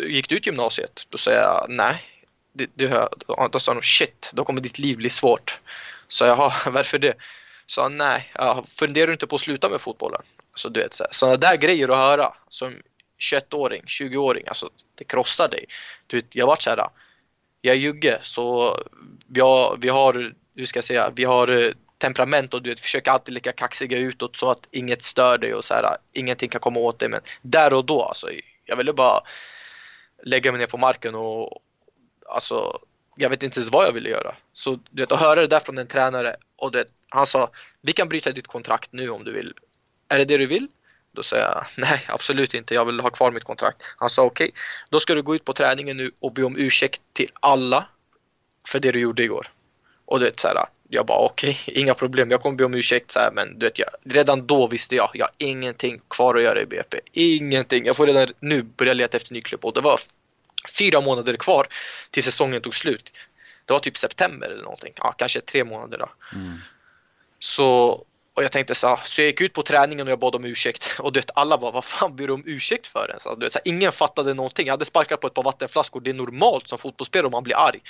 [0.00, 1.06] gick du ut gymnasiet?
[1.08, 2.02] Då säger jag nej,
[2.52, 3.08] det, det,
[3.50, 5.60] då sa han, shit, då kommer ditt liv bli svårt.
[6.08, 7.14] Så jag, varför det?
[7.66, 8.32] Så han, nej,
[8.66, 10.22] funderar du inte på att sluta med fotbollen?
[10.58, 12.76] Så du vet, sådana där grejer att höra som
[13.18, 15.64] 21-åring, 20-åring, alltså det krossar dig.
[16.06, 16.88] Du vet, jag vart såhär,
[17.60, 18.76] jag är jugge så
[19.26, 22.80] vi har, vi har, hur ska jag säga, vi har eh, temperament och du vet,
[22.80, 26.60] försöker alltid lika kaxiga utåt så att inget stör dig och så här, ingenting kan
[26.60, 27.08] komma åt dig.
[27.08, 28.30] Men där och då alltså,
[28.64, 29.20] jag ville bara
[30.22, 31.62] lägga mig ner på marken och
[32.28, 32.78] alltså,
[33.16, 34.34] jag vet inte ens vad jag ville göra.
[34.52, 37.50] Så du vet, att höra det där från en tränare och det, han sa,
[37.80, 39.54] vi kan bryta ditt kontrakt nu om du vill.
[40.08, 40.68] Är det det du vill?
[41.12, 42.74] Då sa jag nej, absolut inte.
[42.74, 43.82] Jag vill ha kvar mitt kontrakt.
[43.96, 46.56] Han sa okej, okay, då ska du gå ut på träningen nu och be om
[46.56, 47.88] ursäkt till alla
[48.66, 49.46] för det du gjorde igår.
[50.04, 50.56] Och du vet så här,
[50.88, 52.30] jag bara okej, okay, inga problem.
[52.30, 55.10] Jag kommer be om ursäkt så här, men du vet jag, redan då visste jag,
[55.14, 57.00] jag har ingenting kvar att göra i BP.
[57.12, 57.86] Ingenting.
[57.86, 60.00] Jag får redan nu börja leta efter ny klubb och det var
[60.78, 61.66] fyra månader kvar
[62.10, 63.12] till säsongen tog slut.
[63.64, 64.92] Det var typ september eller någonting.
[64.96, 66.08] Ja, kanske tre månader då.
[66.32, 66.58] Mm.
[67.38, 68.04] Så
[68.38, 70.96] och jag tänkte så, så jag gick ut på träningen och jag bad om ursäkt
[70.98, 73.26] och du vet alla bara vad fan ber du om ursäkt för ens?
[73.26, 74.66] Alltså, du vet, så här, ingen fattade någonting.
[74.66, 76.00] Jag hade sparkat på ett par vattenflaskor.
[76.00, 77.80] Det är normalt som fotbollsspelare om man blir arg.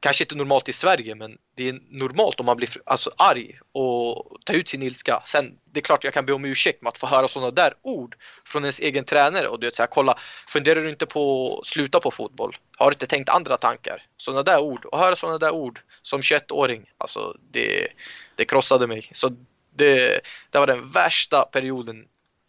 [0.00, 4.36] Kanske inte normalt i Sverige men det är normalt om man blir alltså, arg och
[4.44, 5.22] tar ut sin ilska.
[5.26, 7.74] Sen det är klart jag kan be om ursäkt med att få höra sådana där
[7.82, 10.18] ord från ens egen tränare och du vet så här, kolla
[10.48, 12.56] funderar du inte på att sluta på fotboll?
[12.76, 14.02] Har du inte tänkt andra tankar?
[14.16, 17.88] Sådana där ord och höra sådana där ord som 21-åring alltså det,
[18.36, 19.08] det krossade mig.
[19.12, 19.30] Så
[19.78, 20.20] det,
[20.50, 22.04] det var den värsta perioden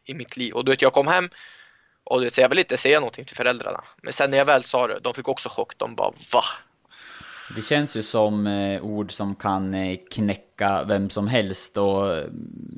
[0.06, 0.54] i mitt liv.
[0.54, 1.30] Och du vet, jag kom hem
[2.04, 3.84] och du vet, så jag ville inte säga någonting till föräldrarna.
[4.02, 5.78] Men sen när jag väl sa det, de fick också chock.
[5.78, 6.44] De bara va?
[7.56, 10.49] Det känns ju som eh, ord som kan eh, knäcka
[10.88, 12.24] vem som helst och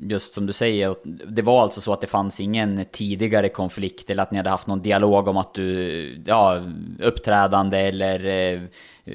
[0.02, 0.94] just som du säger,
[1.26, 4.66] det var alltså så att det fanns ingen tidigare konflikt eller att ni hade haft
[4.66, 6.62] någon dialog om att du, ja,
[7.00, 8.60] uppträdande eller eh,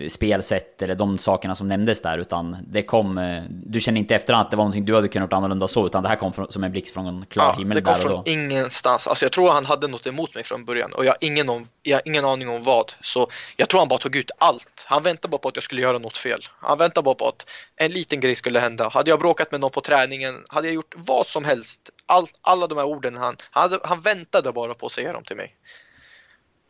[0.08, 4.46] spelsätt eller de sakerna som nämndes där utan det kom, eh, du känner inte efterhand
[4.46, 6.52] att det var någonting du hade kunnat gjort annorlunda så utan det här kom från,
[6.52, 8.04] som en blixt från en klar ja, himmel där och då.
[8.04, 9.08] det kom från ingenstans.
[9.08, 11.68] Alltså jag tror han hade något emot mig från början och jag har ingen, om,
[11.84, 12.94] jag har ingen aning om vad.
[13.02, 14.86] Så jag tror han bara tog ut allt.
[14.86, 16.42] Han väntade bara på att jag skulle göra något fel.
[16.60, 17.46] Han väntade bara på att
[17.76, 18.90] en liten grej skulle hända.
[18.90, 22.68] Hade jag bråkat med någon på träningen, hade jag gjort vad som helst, all, alla
[22.68, 25.56] de här orden han, han, han väntade bara på att säga dem till mig.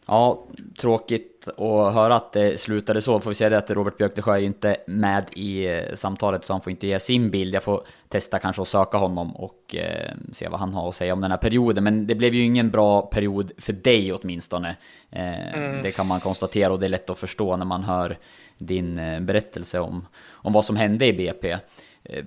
[0.09, 0.47] Ja,
[0.79, 3.19] tråkigt att höra att det slutade så.
[3.19, 6.53] Får vi säga det att Robert Björkesjö är ju inte med i eh, samtalet så
[6.53, 7.55] han får inte ge sin bild.
[7.55, 11.13] Jag får testa kanske att söka honom och eh, se vad han har att säga
[11.13, 11.83] om den här perioden.
[11.83, 14.75] Men det blev ju ingen bra period för dig åtminstone.
[15.11, 15.83] Eh, mm.
[15.83, 18.17] Det kan man konstatera och det är lätt att förstå när man hör
[18.57, 21.51] din eh, berättelse om, om vad som hände i BP.
[22.03, 22.25] Eh,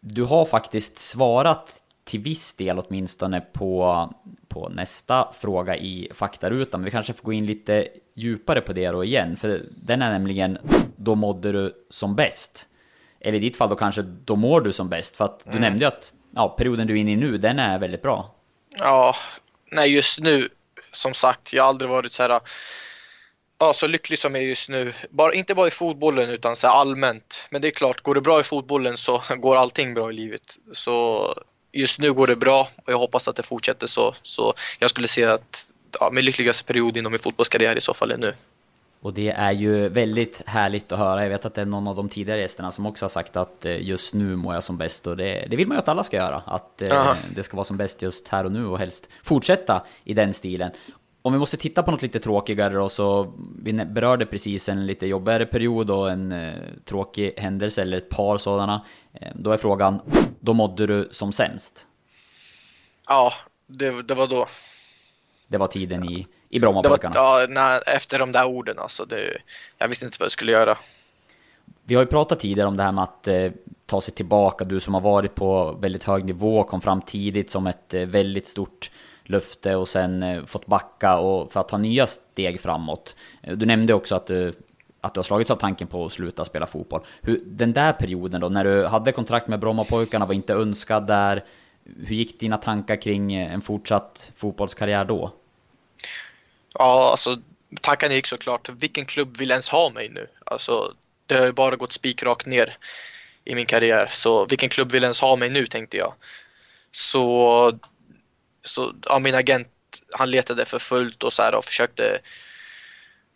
[0.00, 4.08] du har faktiskt svarat till viss del åtminstone på,
[4.48, 6.84] på nästa fråga i faktarutan.
[6.84, 10.58] Vi kanske får gå in lite djupare på det då igen, för den är nämligen
[10.96, 12.68] då mådde du som bäst.
[13.20, 15.62] Eller i ditt fall då kanske då mår du som bäst, för att du mm.
[15.62, 18.34] nämnde ju att ja, perioden du är inne i nu, den är väldigt bra.
[18.78, 19.14] Ja,
[19.70, 20.48] nej just nu,
[20.92, 22.40] som sagt, jag har aldrig varit så här
[23.60, 24.92] ja, så lycklig som jag är just nu.
[25.10, 27.48] Bara, inte bara i fotbollen utan så allmänt.
[27.50, 30.58] Men det är klart, går det bra i fotbollen så går allting bra i livet.
[30.72, 31.26] Så
[31.72, 34.14] just nu går det bra och jag hoppas att det fortsätter så.
[34.22, 38.10] Så jag skulle säga att ja, min lyckligaste period inom min fotbollskarriär i så fall
[38.10, 38.34] är nu.
[39.02, 41.22] Och det är ju väldigt härligt att höra.
[41.22, 43.64] Jag vet att det är någon av de tidigare gästerna som också har sagt att
[43.64, 45.06] eh, just nu mår jag som bäst.
[45.06, 46.42] Och det, det vill man ju att alla ska göra.
[46.46, 50.14] Att eh, det ska vara som bäst just här och nu och helst fortsätta i
[50.14, 50.70] den stilen.
[51.22, 55.06] Om vi måste titta på något lite tråkigare då, så vi berörde precis en lite
[55.06, 56.54] jobbigare period och en eh,
[56.84, 58.84] tråkig händelse, eller ett par sådana.
[59.12, 60.00] Eh, då är frågan,
[60.40, 61.86] då mådde du som sämst?
[63.08, 63.32] Ja,
[63.66, 64.46] det, det var då.
[65.48, 67.14] Det var tiden i, i Brommapojkarna?
[67.14, 69.04] Ja, när, efter de där orden alltså.
[69.04, 69.38] Det,
[69.78, 70.78] jag visste inte vad jag skulle göra.
[71.84, 73.52] Vi har ju pratat tidigare om det här med att eh,
[73.86, 74.64] ta sig tillbaka.
[74.64, 78.46] Du som har varit på väldigt hög nivå, kom fram tidigt som ett eh, väldigt
[78.46, 78.90] stort
[79.24, 83.16] löfte och sen eh, fått backa och för att ta nya steg framåt.
[83.42, 84.54] Eh, du nämnde också att du,
[85.00, 87.00] att du har slagits av tanken på att sluta spela fotboll.
[87.22, 91.44] Hur, den där perioden då, när du hade kontrakt med Brommapojkarna, var inte önskad där.
[92.06, 95.32] Hur gick dina tankar kring eh, en fortsatt fotbollskarriär då?
[96.74, 97.38] Ja, alltså
[97.80, 98.68] tankarna gick såklart.
[98.68, 100.26] Vilken klubb vill ens ha mig nu?
[100.44, 100.92] Alltså,
[101.26, 102.76] det har ju bara gått spikrakt ner
[103.44, 104.08] i min karriär.
[104.12, 106.14] Så vilken klubb vill ens ha mig nu tänkte jag.
[106.92, 107.78] Så
[108.62, 109.68] så ja, min agent
[110.12, 112.20] han letade för fullt och så här och försökte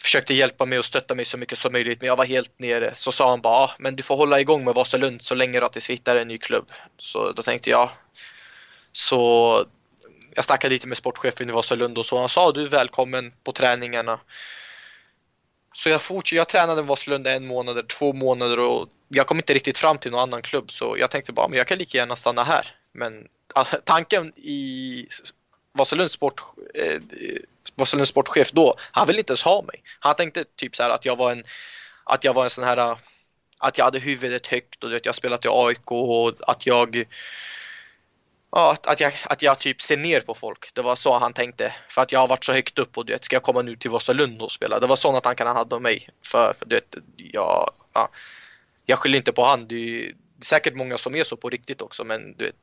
[0.03, 2.95] försökte hjälpa mig och stötta mig så mycket som möjligt men jag var helt nere.
[2.95, 5.69] Så sa han bara, ah, men du får hålla igång med Vasalund så länge du
[5.69, 6.73] tills vi hittar en ny klubb.
[6.99, 7.91] Så då tänkte jag.
[8.93, 9.65] Så
[10.35, 13.53] jag snackade lite med sportchefen i Vasalund och så han sa du är välkommen på
[13.53, 14.21] träningarna.
[15.75, 19.55] så jag, fort, jag tränade i Vasalund en månad, två månader och jag kom inte
[19.55, 22.17] riktigt fram till någon annan klubb så jag tänkte bara men jag kan lika gärna
[22.17, 22.75] stanna här.
[22.93, 23.29] Men
[23.85, 25.09] tanken i
[25.73, 26.43] Vasalunds sport,
[26.75, 27.01] eh,
[27.75, 29.83] Vasalunds sportchef då, han ville inte ens ha mig.
[30.01, 31.45] Han tänkte typ så här att jag var en,
[32.05, 32.99] att jag var en sån här,
[33.59, 37.07] att jag hade huvudet högt och att jag spelat i AIK och att jag
[38.57, 40.75] Ja, att, att, jag, att jag typ ser ner på folk.
[40.75, 41.75] Det var så han tänkte.
[41.89, 43.77] För att jag har varit så högt upp och du vet, ska jag komma nu
[43.77, 44.81] till Vasalund och spela?
[44.81, 46.09] Det var sådana tankar han hade om mig.
[46.27, 48.09] För du vet, jag, ja,
[48.87, 49.69] jag skyller inte på han.
[49.69, 52.05] Det är, säkert många som är så på riktigt också.
[52.05, 52.55] Men du vet,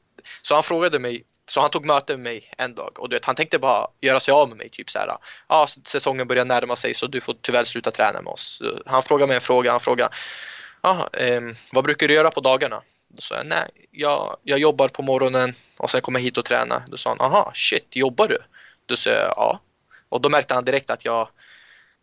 [0.42, 3.26] så han frågade mig, så han tog möte med mig en dag och du vet,
[3.26, 4.70] han tänkte bara göra sig av med mig.
[4.70, 5.18] Typ så här,
[5.48, 8.62] ja, säsongen börjar närma sig så du får tyvärr sluta träna med oss.
[8.86, 10.16] Han frågade mig en fråga, han frågade,
[10.82, 11.42] ja, eh,
[11.72, 12.82] vad brukar du göra på dagarna?
[13.08, 16.46] Då sa jag nej, jag, jag jobbar på morgonen och sen kommer jag hit och
[16.46, 16.84] tränar.
[16.88, 18.38] Då sa han, aha, shit, jobbar du?
[18.86, 19.60] Då sa jag ja.
[20.10, 21.30] Och då märkte han direkt att jag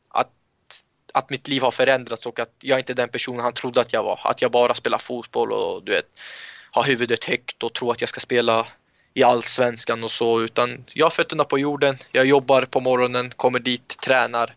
[0.09, 0.33] att,
[1.13, 3.93] att mitt liv har förändrats och att jag inte är den personen han trodde att
[3.93, 4.21] jag var.
[4.25, 6.09] Att jag bara spelar fotboll och du vet,
[6.73, 8.67] ha huvudet högt och tro att jag ska spela
[9.15, 13.59] i allsvenskan och så utan jag har fötterna på jorden, jag jobbar på morgonen, kommer
[13.59, 14.55] dit, tränar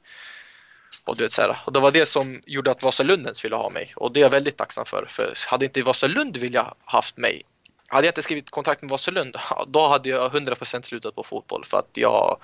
[1.05, 3.55] och, du vet, så här, och det var det som gjorde att Vasalund ens ville
[3.55, 5.05] ha mig och det är jag väldigt tacksam för.
[5.09, 7.43] För hade inte Vasalund vilja haft mig,
[7.88, 9.36] hade jag inte skrivit kontrakt med Vasalund,
[9.68, 12.38] då hade jag 100% slutat på fotboll för att jag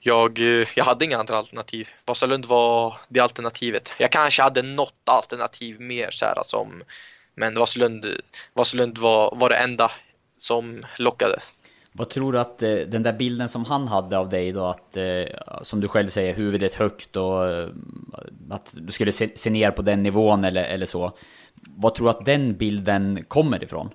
[0.00, 0.38] jag,
[0.74, 1.88] jag hade inga andra alternativ.
[2.04, 3.92] Vasalund var det alternativet.
[3.98, 6.82] Jag kanske hade något alternativ mer så här, som,
[7.36, 8.06] men Vasalund,
[8.54, 9.90] Vasalund var, var det enda
[10.38, 11.38] som lockade.
[11.92, 14.96] Vad tror du att eh, den där bilden som han hade av dig då, att
[14.96, 15.24] eh,
[15.62, 17.68] som du själv säger, huvudet högt och eh,
[18.50, 21.18] att du skulle se, se ner på den nivån eller, eller så.
[21.54, 23.90] Vad tror du att den bilden kommer ifrån?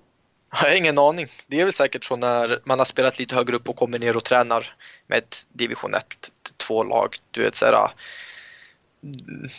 [0.52, 1.28] Jag har ingen aning.
[1.48, 4.18] Det är väl säkert så när man har spelat lite högre upp och kommer ner
[4.18, 4.74] och tränar
[5.08, 6.06] med ett division 1,
[6.58, 7.18] 2 lag.
[7.32, 7.92] Du vet så här,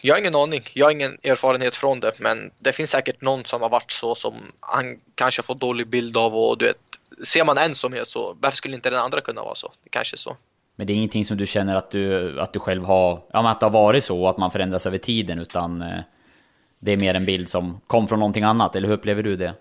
[0.00, 0.62] jag har ingen aning.
[0.74, 4.14] Jag har ingen erfarenhet från det, men det finns säkert någon som har varit så
[4.14, 6.76] som han kanske fått dålig bild av och du vet,
[7.24, 9.72] ser man en som är så, varför skulle inte den andra kunna vara så?
[9.84, 10.36] Det kanske är så.
[10.76, 13.50] Men det är ingenting som du känner att du, att du själv har, ja men
[13.50, 16.00] att det har varit så, att man förändras över tiden, utan eh,
[16.78, 19.54] det är mer en bild som kom från någonting annat, eller hur upplever du det?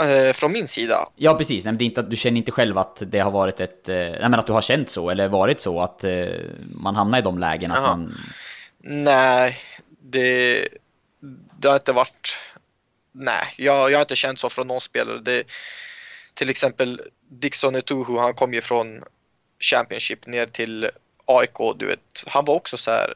[0.00, 1.08] Eh, från min sida?
[1.16, 1.64] Ja, precis.
[1.64, 3.88] Nej, det är inte, du känner inte själv att det har varit ett...
[3.88, 6.26] Eh, nej, men att du har känt så, eller varit så, att eh,
[6.74, 8.14] man hamnar i de lägen att man...
[8.86, 9.58] Nej,
[9.88, 10.68] det,
[11.58, 12.36] det har inte varit...
[13.12, 15.20] Nej, jag, jag har inte känt så från någon spelare.
[15.20, 15.44] Det,
[16.34, 19.04] till exempel Dixon Etuhu, han kom ju från
[19.60, 20.90] Championship ner till
[21.24, 22.24] AIK, du vet.
[22.26, 23.14] Han var också så här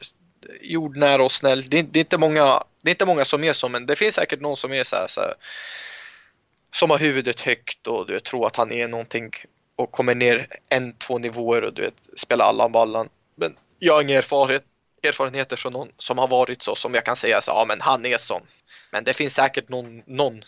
[0.61, 1.63] jordnära och snäll.
[1.69, 3.95] Det är, det är, inte, många, det är inte många som är så, men det
[3.95, 5.33] finns säkert någon som är så här, så här
[6.71, 9.31] som har huvudet högt och du vet, tror att han är någonting
[9.75, 13.09] och kommer ner en, två nivåer och du vet, spelar Allan-ballan.
[13.35, 14.63] Men jag har ingen erfarenhet,
[15.03, 18.05] erfarenheter från någon som har varit så som jag kan säga så ja men han
[18.05, 18.41] är sån.
[18.91, 20.43] Men det finns säkert någon, någon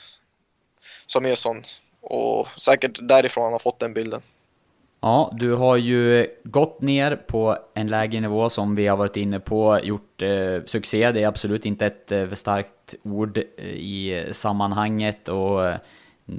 [1.06, 1.64] som är sån
[2.02, 4.22] och säkert därifrån han har fått den bilden.
[5.02, 9.40] Ja, du har ju gått ner på en lägre nivå som vi har varit inne
[9.40, 11.12] på, gjort eh, succé.
[11.12, 15.78] Det är absolut inte ett eh, för starkt ord eh, i sammanhanget och eh,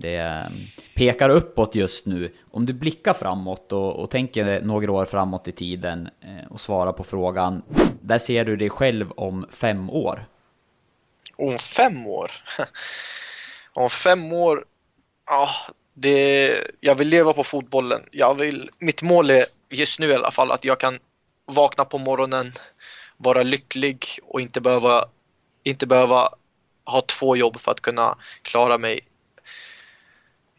[0.01, 0.53] det ehm,
[0.95, 2.35] pekar uppåt just nu.
[2.51, 6.93] Om du blickar framåt och, och tänker några år framåt i tiden eh, och svarar
[6.93, 7.63] på frågan,
[8.01, 10.27] där ser du dig själv om fem år?
[11.37, 12.31] Om fem år?
[13.73, 14.65] om fem år?
[15.27, 15.49] Ja,
[15.95, 18.03] det, jag vill leva på fotbollen.
[18.11, 20.99] Jag vill, mitt mål är just nu i alla fall att jag kan
[21.47, 22.53] vakna på morgonen,
[23.17, 25.05] vara lycklig och inte behöva,
[25.63, 26.29] inte behöva
[26.85, 29.01] ha två jobb för att kunna klara mig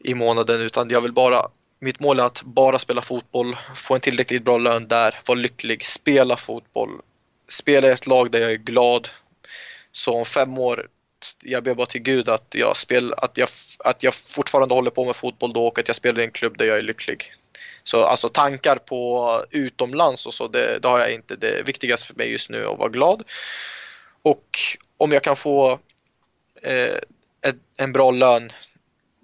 [0.03, 1.49] i månaden utan jag vill bara
[1.83, 5.85] mitt mål är att bara spela fotboll, få en tillräckligt bra lön där, vara lycklig,
[5.85, 6.89] spela fotboll,
[7.47, 9.09] spela i ett lag där jag är glad.
[9.91, 10.87] Så om fem år,
[11.41, 13.49] jag ber bara till Gud att jag, spel, att jag,
[13.79, 16.57] att jag fortfarande håller på med fotboll då och att jag spelar i en klubb
[16.57, 17.33] där jag är lycklig.
[17.83, 21.35] Så alltså tankar på utomlands och så, det, det har jag inte.
[21.35, 23.23] Det viktigaste för mig just nu är att vara glad.
[24.21, 24.59] Och
[24.97, 25.79] om jag kan få
[26.61, 26.97] eh,
[27.77, 28.51] en bra lön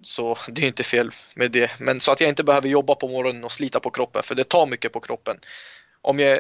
[0.01, 1.71] så det är inte fel med det.
[1.79, 4.43] Men så att jag inte behöver jobba på morgonen och slita på kroppen för det
[4.43, 5.39] tar mycket på kroppen.
[6.01, 6.39] Om jag,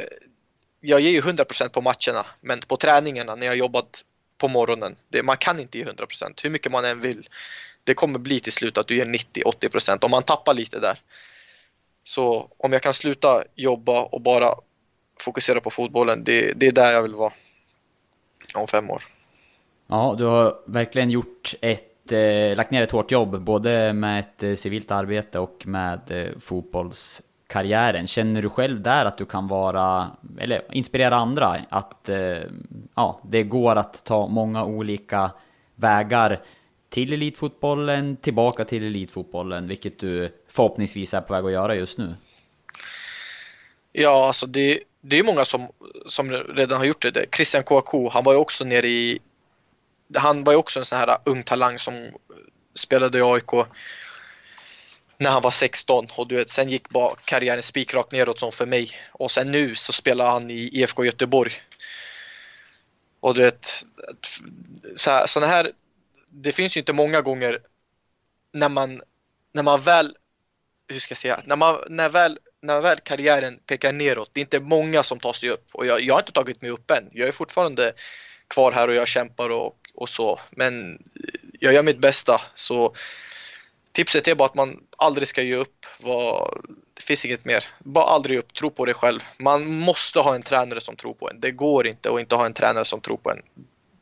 [0.79, 4.05] jag ger ju 100% på matcherna men på träningarna när jag jobbat
[4.37, 7.29] på morgonen, det, man kan inte ge 100% hur mycket man än vill.
[7.83, 11.01] Det kommer bli till slut att du ger 90-80% om man tappar lite där.
[12.03, 14.55] Så om jag kan sluta jobba och bara
[15.19, 17.33] fokusera på fotbollen, det, det är där jag vill vara
[18.55, 19.03] om fem år.
[19.87, 24.43] Ja, du har verkligen gjort ett eh, lagt ner ett hårt jobb, både med ett
[24.43, 28.07] eh, civilt arbete och med eh, fotbollskarriären.
[28.07, 32.37] Känner du själv där att du kan vara, eller inspirera andra, att eh,
[32.95, 35.31] ja, det går att ta många olika
[35.75, 36.41] vägar
[36.89, 42.15] till elitfotbollen, tillbaka till elitfotbollen, vilket du förhoppningsvis är på väg att göra just nu?
[43.91, 45.67] Ja, alltså det, det är många som,
[46.05, 47.25] som redan har gjort det.
[47.35, 49.19] Christian Kouakou, han var ju också nere i...
[50.15, 52.11] Han var ju också en sån här ung talang som
[52.75, 53.51] spelade i AIK
[55.17, 58.65] när han var 16 och du vet, sen gick bara karriären spikrakt neråt som för
[58.65, 58.91] mig.
[59.11, 61.51] Och sen nu så spelar han i IFK Göteborg.
[63.19, 63.85] Och du vet,
[64.95, 65.71] så här, såna här,
[66.29, 67.59] det finns ju inte många gånger
[68.51, 69.01] när man,
[69.51, 70.17] när man väl,
[70.87, 74.45] hur ska jag säga, när man, när väl, när väl karriären pekar neråt, det är
[74.45, 75.67] inte många som tar sig upp.
[75.71, 77.09] Och jag, jag har inte tagit mig upp än.
[77.11, 77.93] Jag är fortfarande
[78.47, 80.39] kvar här och jag kämpar och, och så.
[80.51, 80.99] Men eh,
[81.59, 82.41] jag gör mitt bästa.
[82.55, 82.95] Så
[83.91, 85.85] tipset är bara att man aldrig ska ge upp.
[85.99, 86.61] Var,
[86.93, 87.63] det finns inget mer.
[87.79, 88.53] Bara aldrig ge upp.
[88.53, 89.19] Tro på dig själv.
[89.37, 91.39] Man måste ha en tränare som tror på en.
[91.39, 93.41] Det går inte att inte ha en tränare som tror på en.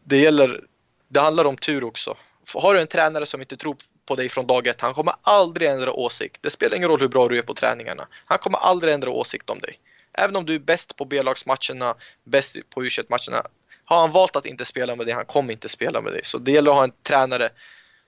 [0.03, 0.63] Det gäller.
[1.07, 2.17] Det handlar om tur också.
[2.53, 3.75] Har du en tränare som inte tror
[4.05, 6.37] på dig från dag ett, han kommer aldrig ändra åsikt.
[6.41, 8.07] Det spelar ingen roll hur bra du är på träningarna.
[8.25, 9.79] Han kommer aldrig ändra åsikt om dig.
[10.13, 13.47] Även om du är bäst på B-lagsmatcherna, bäst på U21-matcherna,
[13.89, 16.21] har han valt att inte spela med dig, han kommer inte spela med dig.
[16.23, 17.49] Så det gäller att ha en tränare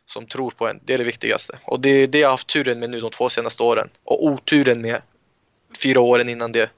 [0.05, 0.80] som tror på en.
[0.86, 1.59] Det är det viktigaste.
[1.65, 3.89] Och det är det jag har haft turen med nu de två senaste åren.
[4.03, 5.01] Och oturen med
[5.84, 6.69] fyra åren innan det.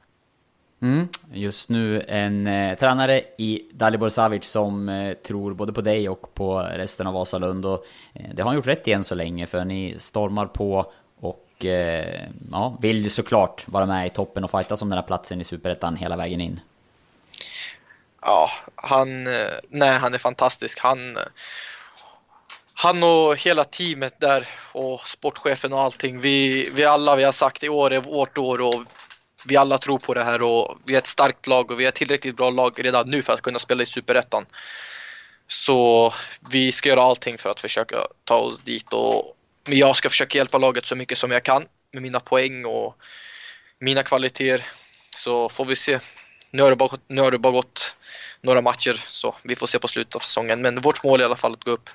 [0.81, 1.07] Mm.
[1.33, 6.33] Just nu en eh, tränare i Dalibor Savic som eh, tror både på dig och
[6.33, 7.65] på resten av Vasalund.
[7.65, 10.91] Och, eh, det har han gjort rätt i än så länge för ni stormar på
[11.19, 15.07] och eh, ja, vill ju såklart vara med i toppen och fighta om den här
[15.07, 16.59] platsen i Superettan hela vägen in.
[18.21, 20.79] Ja, han, eh, nej, han är fantastisk.
[20.79, 21.17] Han,
[22.73, 26.21] han och hela teamet där och sportchefen och allting.
[26.21, 28.83] Vi, vi alla, vi har sagt i år är vårt år och
[29.45, 31.89] vi alla tror på det här och vi är ett starkt lag och vi är
[31.89, 34.45] ett tillräckligt bra lag redan nu för att kunna spela i Superettan.
[35.47, 36.13] Så
[36.49, 40.57] vi ska göra allting för att försöka ta oss dit och jag ska försöka hjälpa
[40.57, 42.95] laget så mycket som jag kan med mina poäng och
[43.79, 44.65] mina kvaliteter.
[45.15, 45.99] Så får vi se.
[46.51, 47.95] Nu har det bara, nu har det bara gått
[48.41, 50.61] några matcher så vi får se på slutet av säsongen.
[50.61, 51.89] Men vårt mål är i alla fall att gå upp.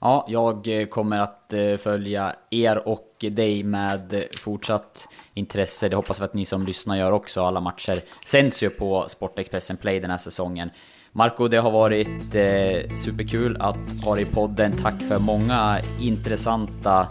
[0.00, 5.88] Ja, jag eh, kommer att eh, följa er och dig med fortsatt intresse.
[5.88, 7.44] Det hoppas vi att ni som lyssnar gör också.
[7.44, 10.70] Alla matcher sänds ju på Sportexpressen Play den här säsongen.
[11.12, 14.72] Marco, det har varit eh, superkul att ha dig i podden.
[14.72, 17.08] Tack för många intressanta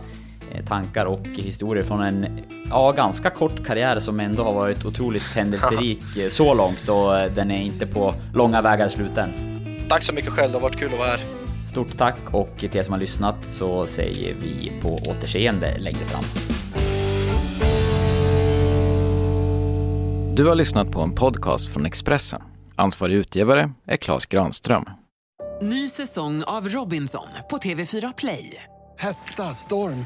[0.67, 2.39] tankar och historier från en
[2.69, 7.61] ja, ganska kort karriär som ändå har varit otroligt händelserik så långt och den är
[7.61, 9.29] inte på långa vägar sluten.
[9.89, 11.21] Tack så mycket själv, det har varit kul att vara här.
[11.69, 16.23] Stort tack och till er som har lyssnat så säger vi på återseende längre fram.
[20.35, 22.41] Du har lyssnat på en podcast från Expressen.
[22.75, 24.85] Ansvarig utgivare är Klas Granström.
[25.61, 28.63] Ny säsong av Robinson på TV4 Play.
[28.97, 30.05] Hetta, storm,